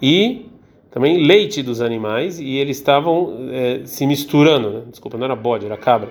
e 0.00 0.46
também 0.90 1.26
leite 1.26 1.62
dos 1.62 1.80
animais 1.80 2.38
e 2.38 2.56
eles 2.56 2.78
estavam 2.78 3.48
é, 3.50 3.80
se 3.84 4.06
misturando, 4.06 4.70
né? 4.70 4.82
desculpa, 4.88 5.18
não 5.18 5.24
era 5.24 5.36
bode, 5.36 5.66
era 5.66 5.76
cabra. 5.76 6.10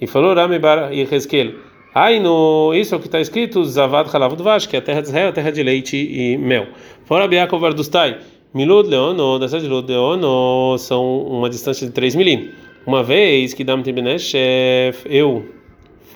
E 0.00 0.06
falou 0.06 0.34
Rame 0.34 0.58
Bar 0.58 0.92
Yehezkel, 0.92 1.54
Aí 1.98 2.20
no 2.20 2.74
isso 2.74 2.94
é 2.94 2.98
o 2.98 3.00
que 3.00 3.06
está 3.06 3.18
escrito 3.18 3.64
Zavad 3.64 4.14
Halav 4.14 4.36
Dvash, 4.36 4.66
que 4.66 4.76
é 4.76 4.80
a 4.80 4.82
terra 4.82 5.00
de 5.00 5.08
Israel, 5.08 5.30
a 5.30 5.32
terra 5.32 5.50
de 5.50 5.62
leite 5.62 5.96
e 5.96 6.36
mel. 6.36 6.66
Fora 7.06 7.26
Biakov 7.26 7.64
Ardustai, 7.64 8.18
Milud 8.52 8.86
Leono, 8.86 9.38
da 9.38 9.48
cidade 9.48 9.64
de 9.64 9.70
Milud 9.70 9.90
Leono, 9.90 10.76
são 10.76 11.22
uma 11.22 11.48
distância 11.48 11.86
de 11.86 11.94
3 11.94 12.14
milim. 12.16 12.50
Uma 12.86 13.02
vez 13.02 13.54
que 13.54 13.64
Dam 13.64 13.80
Tibeneshef, 13.80 15.06
eu 15.06 15.46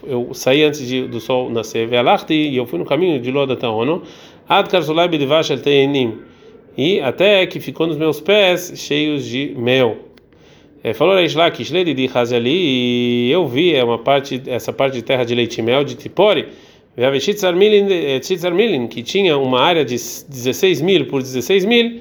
eu 0.06 0.34
saí 0.34 0.64
antes 0.64 0.86
de, 0.86 1.08
do 1.08 1.18
sol 1.18 1.48
nascer, 1.48 1.86
Ve'alachti, 1.86 2.34
e 2.34 2.58
eu 2.58 2.66
fui 2.66 2.78
no 2.78 2.84
caminho 2.84 3.18
de 3.18 3.30
Lod 3.30 3.50
até 3.50 3.66
Ono, 3.66 4.02
Ad 4.46 4.68
Karsulai 4.68 5.08
Bidvash 5.08 5.50
El 5.50 5.62
Teinim, 5.62 6.18
e 6.76 7.00
até 7.00 7.46
que 7.46 7.58
ficou 7.58 7.86
nos 7.86 7.96
meus 7.96 8.20
pés 8.20 8.74
cheios 8.76 9.24
de 9.24 9.54
mel. 9.56 10.10
É, 10.82 10.94
falou 10.94 11.14
Reish 11.14 11.34
Lakish, 11.34 11.70
Ledi 11.70 11.92
de 11.92 12.10
Hazeli, 12.12 12.50
e 12.50 13.30
eu 13.30 13.46
vi 13.46 13.74
é 13.74 13.84
uma 13.84 13.98
parte, 13.98 14.42
essa 14.46 14.72
parte 14.72 14.94
de 14.94 15.02
terra 15.02 15.24
de 15.24 15.34
leite 15.34 15.58
e 15.58 15.62
mel 15.62 15.84
de 15.84 15.94
Tipori, 15.94 16.48
Milin, 17.54 18.86
que 18.88 19.02
tinha 19.02 19.36
uma 19.36 19.60
área 19.60 19.84
de 19.84 19.94
16 19.94 20.80
mil 20.80 21.06
por 21.06 21.20
16 21.20 21.66
mil, 21.66 22.00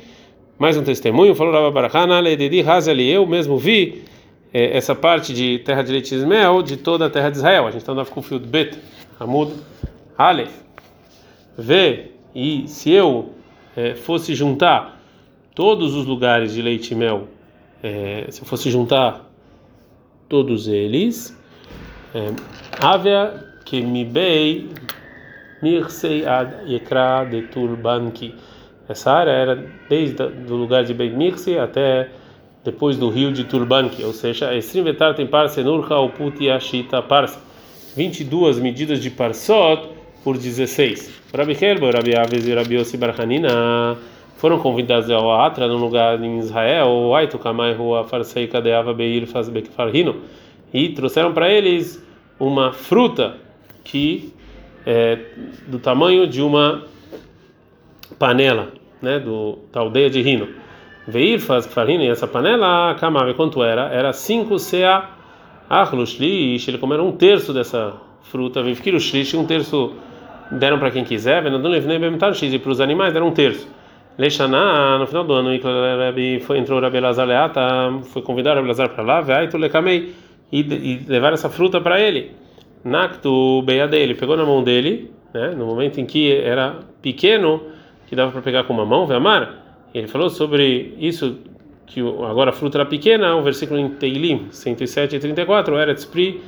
mais 0.57 0.77
um 0.77 0.83
testemunho, 0.83 1.35
falou 1.35 1.53
Rabba 1.53 1.71
Barakana, 1.71 2.21
Ledi 2.21 2.47
de 2.47 2.61
Hazeli, 2.61 3.09
eu 3.09 3.27
mesmo 3.27 3.57
vi 3.57 4.03
é, 4.53 4.77
essa 4.77 4.95
parte 4.95 5.33
de 5.33 5.59
terra 5.59 5.83
de 5.83 5.91
leite 5.91 6.15
e 6.15 6.25
mel 6.25 6.61
de 6.61 6.77
toda 6.77 7.05
a 7.05 7.09
terra 7.09 7.29
de 7.29 7.37
Israel. 7.37 7.67
A 7.67 7.71
gente 7.71 7.81
está 7.81 7.93
no 7.93 8.01
Afkufield 8.01 8.47
Bet, 8.47 8.77
Hamud, 9.19 9.53
Aleph. 10.17 10.53
Vê, 11.57 12.11
e 12.33 12.63
se 12.67 12.91
eu 12.91 13.33
é, 13.75 13.93
fosse 13.95 14.33
juntar 14.33 15.01
todos 15.53 15.95
os 15.95 16.05
lugares 16.05 16.53
de 16.53 16.61
leite 16.61 16.93
e 16.93 16.95
mel 16.95 17.27
é, 17.83 18.27
se 18.29 18.41
eu 18.41 18.45
fosse 18.45 18.69
juntar 18.69 19.29
todos 20.27 20.67
eles, 20.67 21.37
é, 22.13 22.33
Avia 22.79 23.45
que 23.65 23.81
mi 23.81 24.05
bei 24.05 24.69
mirsei 25.61 26.25
ad 26.25 26.71
yekra 26.71 27.25
de 27.25 27.43
turbanki. 27.43 28.33
Essa 28.87 29.11
área 29.11 29.31
era 29.31 29.55
desde 29.87 30.23
o 30.23 30.55
lugar 30.55 30.83
de 30.83 30.93
Beit 30.95 31.15
Mirse 31.15 31.59
até 31.59 32.09
depois 32.63 32.97
do 32.97 33.09
rio 33.09 33.31
de 33.31 33.43
Turbanki, 33.43 34.03
ou 34.03 34.13
seja, 34.13 34.55
Esrim 34.55 34.83
tem 35.15 35.27
parse 35.27 35.63
Nurha 35.63 35.95
Ashita 36.55 37.01
parse. 37.01 37.37
22 37.95 38.59
medidas 38.59 39.01
de 39.01 39.09
parsot 39.09 39.89
por 40.23 40.37
16. 40.37 41.21
Rabi 41.33 41.53
Herbo, 41.53 41.89
Rabi 41.91 42.15
Aves 42.15 42.47
e 42.47 42.53
Rabi 42.53 42.77
Barhanina 42.97 43.97
foram 44.39 44.57
convidados 44.57 45.11
ao 45.11 45.29
Atra, 45.33 45.67
num 45.67 45.75
lugar 45.75 46.23
em 46.23 46.39
Israel, 46.39 47.13
Aitu 47.13 47.37
Kamai 47.37 47.73
Rua 47.73 48.05
Farsei 48.05 48.47
Kadeava 48.47 48.93
Beir 48.93 49.27
Farhino, 49.27 50.15
e 50.73 50.87
trouxeram 50.89 51.33
para 51.33 51.49
eles 51.49 52.01
uma 52.39 52.71
fruta 52.71 53.35
que 53.83 54.33
é 54.85 55.19
do 55.67 55.77
tamanho 55.77 56.25
de 56.25 56.41
uma 56.41 56.85
panela, 58.17 58.69
né, 59.01 59.19
do, 59.19 59.59
da 59.73 59.81
aldeia 59.81 60.09
de 60.09 60.21
Rino. 60.21 60.47
Veir 61.05 61.37
Farhino, 61.39 62.05
e 62.05 62.07
essa 62.07 62.25
panela, 62.25 62.95
Kamave, 62.97 63.33
quanto 63.33 63.61
era? 63.61 63.89
Era 63.93 64.13
5 64.13 64.55
CA 64.55 65.09
Achlushlish, 65.69 66.69
ele 66.69 66.77
comeram 66.77 67.09
um 67.09 67.11
terço 67.11 67.51
dessa 67.51 67.93
fruta, 68.21 68.63
Vivkirushlish, 68.63 69.35
um 69.35 69.45
terço 69.45 69.95
deram 70.49 70.79
para 70.79 70.91
quem 70.91 71.03
quiser, 71.03 71.43
e 72.53 72.59
para 72.59 72.71
os 72.71 72.79
animais 72.79 73.11
deram 73.11 73.27
um 73.27 73.33
terço. 73.33 73.78
Leishaná, 74.19 74.97
no 74.99 75.07
final 75.07 75.23
do 75.23 75.33
ano, 75.33 75.49
foi, 76.41 76.57
entrou 76.57 76.77
o 76.77 76.81
Rabi 76.81 76.99
Lazar 76.99 77.25
Leata, 77.25 77.61
foi 78.03 78.21
convidar 78.21 78.51
o 78.51 78.55
Rabi 78.55 78.67
Lazar 78.67 78.89
para 78.89 79.01
lá, 79.01 79.21
vai 79.21 79.47
tu 79.47 79.57
lecamei, 79.57 80.13
e, 80.51 80.59
e 80.59 81.05
levar 81.07 81.31
essa 81.31 81.49
fruta 81.49 81.79
para 81.79 82.01
ele. 82.01 82.31
Naktu 82.83 83.61
beia 83.61 83.87
dele, 83.87 84.15
pegou 84.15 84.35
na 84.35 84.45
mão 84.45 84.61
dele, 84.61 85.09
né, 85.33 85.51
no 85.55 85.65
momento 85.65 86.01
em 86.01 86.05
que 86.05 86.33
era 86.33 86.79
pequeno, 87.01 87.63
que 88.07 88.15
dava 88.15 88.29
para 88.33 88.41
pegar 88.41 88.65
com 88.65 88.73
uma 88.73 88.85
mão, 88.85 89.09
amar. 89.09 89.87
Ele 89.93 90.07
falou 90.07 90.29
sobre 90.29 90.95
isso, 90.99 91.39
que 91.87 92.01
agora 92.01 92.49
a 92.49 92.53
fruta 92.53 92.77
era 92.77 92.85
pequena, 92.85 93.37
o 93.37 93.41
versículo 93.41 93.79
em 93.79 93.87
Teilim 93.87 94.47
107 94.51 95.15
e 95.15 95.19
34, 95.19 95.77
era 95.77 95.95
Tzpri, 95.95 96.41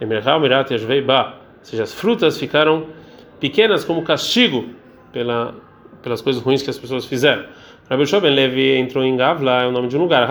Emerhal, 0.00 0.40
Mirat, 0.40 0.70
Ba. 1.04 1.34
Ou 1.58 1.64
seja, 1.64 1.82
as 1.82 1.92
frutas 1.92 2.38
ficaram 2.38 2.86
pequenas 3.38 3.84
como 3.84 4.02
castigo 4.02 4.64
pela 5.12 5.67
pelas 6.02 6.20
coisas 6.20 6.42
ruins 6.42 6.62
que 6.62 6.70
as 6.70 6.78
pessoas 6.78 7.04
fizeram. 7.04 7.44
Rabbi 7.88 8.06
Shoben 8.06 8.34
Levi 8.34 8.76
entrou 8.76 9.02
em 9.02 9.16
Gavla, 9.16 9.62
é 9.62 9.66
o 9.66 9.72
nome 9.72 9.88
de 9.88 9.96
um 9.96 10.00
lugar. 10.00 10.28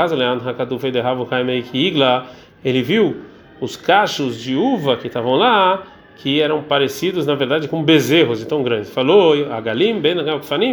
Ele 2.63 2.82
viu 2.84 3.17
os 3.60 3.75
cachos 3.75 4.39
de 4.39 4.56
uva 4.56 4.95
que 4.97 5.08
estavam 5.08 5.34
lá, 5.34 5.84
que 6.17 6.41
eram 6.41 6.62
parecidos, 6.62 7.25
na 7.25 7.36
verdade, 7.36 7.67
com 7.67 7.84
bezerros 7.84 8.43
tão 8.45 8.62
grandes. 8.63 8.91
Falou, 8.91 9.34
a 9.51 9.60
Galim, 9.60 9.99
Ben 9.99 10.15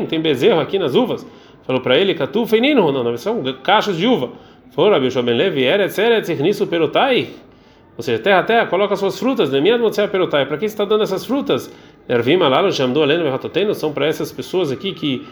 tem 0.07 0.21
bezerro 0.21 0.61
aqui 0.61 0.79
nas 0.79 0.95
uvas. 0.95 1.27
Falou 1.67 1.81
para 1.81 1.97
ele, 1.99 2.15
Katu 2.15 2.45
Feinino, 2.47 2.93
não, 2.93 3.03
não, 3.03 3.17
são 3.17 3.43
cachos 3.63 3.97
de 3.97 4.07
uva. 4.07 4.31
Falou, 4.73 4.91
Rabbi 4.91 5.11
Shoben 5.11 5.35
Levi, 5.35 5.63
Eretz 5.63 5.97
Eretz 5.97 6.29
Irnisu 6.29 6.67
Perotai. 6.67 7.29
Ou 7.97 8.03
seja, 8.03 8.19
terra, 8.19 8.43
terra, 8.43 8.67
coloca 8.67 8.97
suas 8.97 9.19
frutas. 9.19 9.51
Perotai. 10.11 10.47
Para 10.47 10.59
quem 10.59 10.67
está 10.67 10.85
dando 10.85 11.05
essas 11.05 11.25
frutas? 11.25 11.73
Ervim 12.09 12.41
Alalo 12.43 12.71
Jamdu 12.71 13.03
Aleno 13.03 13.25
Verhatoteno 13.25 13.75
são 13.75 13.93
para 13.93 14.07
essas 14.07 14.31
pessoas 14.31 14.71
aqui 14.71 14.93
que 14.93 15.27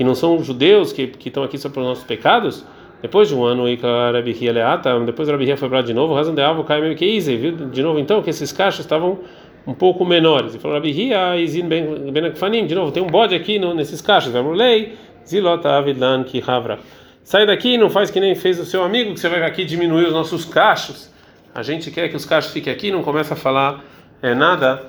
que 0.00 0.04
não 0.04 0.14
são 0.14 0.42
judeus, 0.42 0.92
que, 0.92 1.08
que 1.08 1.28
estão 1.28 1.42
aqui 1.42 1.58
só 1.58 1.68
pelos 1.68 1.88
nossos 1.88 2.04
pecados. 2.04 2.64
Depois 3.02 3.28
de 3.28 3.34
um 3.34 3.44
ano, 3.44 3.64
Rabi 4.12 4.50
Leata, 4.50 4.98
depois 5.00 5.28
Rabi 5.28 5.56
foi 5.56 5.68
para 5.68 5.82
de 5.82 5.92
novo, 5.92 6.14
razão 6.14 6.34
de 6.34 6.40
Avo 6.40 6.64
Kaimem 6.64 6.94
Keize, 6.94 7.36
viu 7.36 7.52
de 7.52 7.82
novo 7.82 7.98
então 7.98 8.22
que 8.22 8.30
esses 8.30 8.52
cachos 8.52 8.80
estavam 8.80 9.18
um 9.66 9.74
pouco 9.74 10.04
menores. 10.04 10.54
E 10.54 10.58
falou 10.58 10.76
Rabi 10.76 10.90
Izin 11.38 11.68
Ben 11.68 12.26
Akfanim, 12.26 12.66
de 12.66 12.74
novo, 12.74 12.92
tem 12.92 13.02
um 13.02 13.08
bode 13.08 13.34
aqui 13.34 13.58
no, 13.58 13.74
nesses 13.74 14.00
cachos. 14.00 14.32
Lei, 14.32 14.94
Zilota 15.26 15.70
Avidlan 15.70 16.24
Kihavra. 16.24 16.78
Sai 17.22 17.46
daqui, 17.46 17.76
não 17.76 17.90
faz 17.90 18.10
que 18.10 18.20
nem 18.20 18.34
fez 18.34 18.58
o 18.58 18.64
seu 18.64 18.82
amigo, 18.82 19.12
que 19.14 19.20
você 19.20 19.28
vai 19.28 19.42
aqui 19.42 19.64
diminuir 19.64 20.06
os 20.06 20.12
nossos 20.12 20.44
cachos. 20.44 21.10
a 21.54 21.62
gente 21.62 21.90
quer 21.90 22.08
que 22.08 22.16
os 22.16 22.24
cachos 22.24 22.52
fiquem 22.52 22.72
aqui, 22.72 22.90
não 22.90 23.02
começa 23.02 23.34
a 23.34 23.36
falar 23.36 23.84
é, 24.22 24.34
nada 24.34 24.88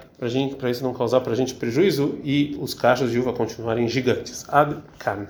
para 0.56 0.70
isso 0.70 0.84
não 0.84 0.94
causar 0.94 1.22
para 1.22 1.34
gente 1.34 1.56
prejuízo 1.56 2.20
e 2.24 2.56
os 2.60 2.76
cachos 2.76 3.12
de 3.12 3.20
uva 3.20 3.34
continuarem 3.34 3.88
gigantes. 3.88 4.46
Ad 4.48 4.78
can. 5.00 5.26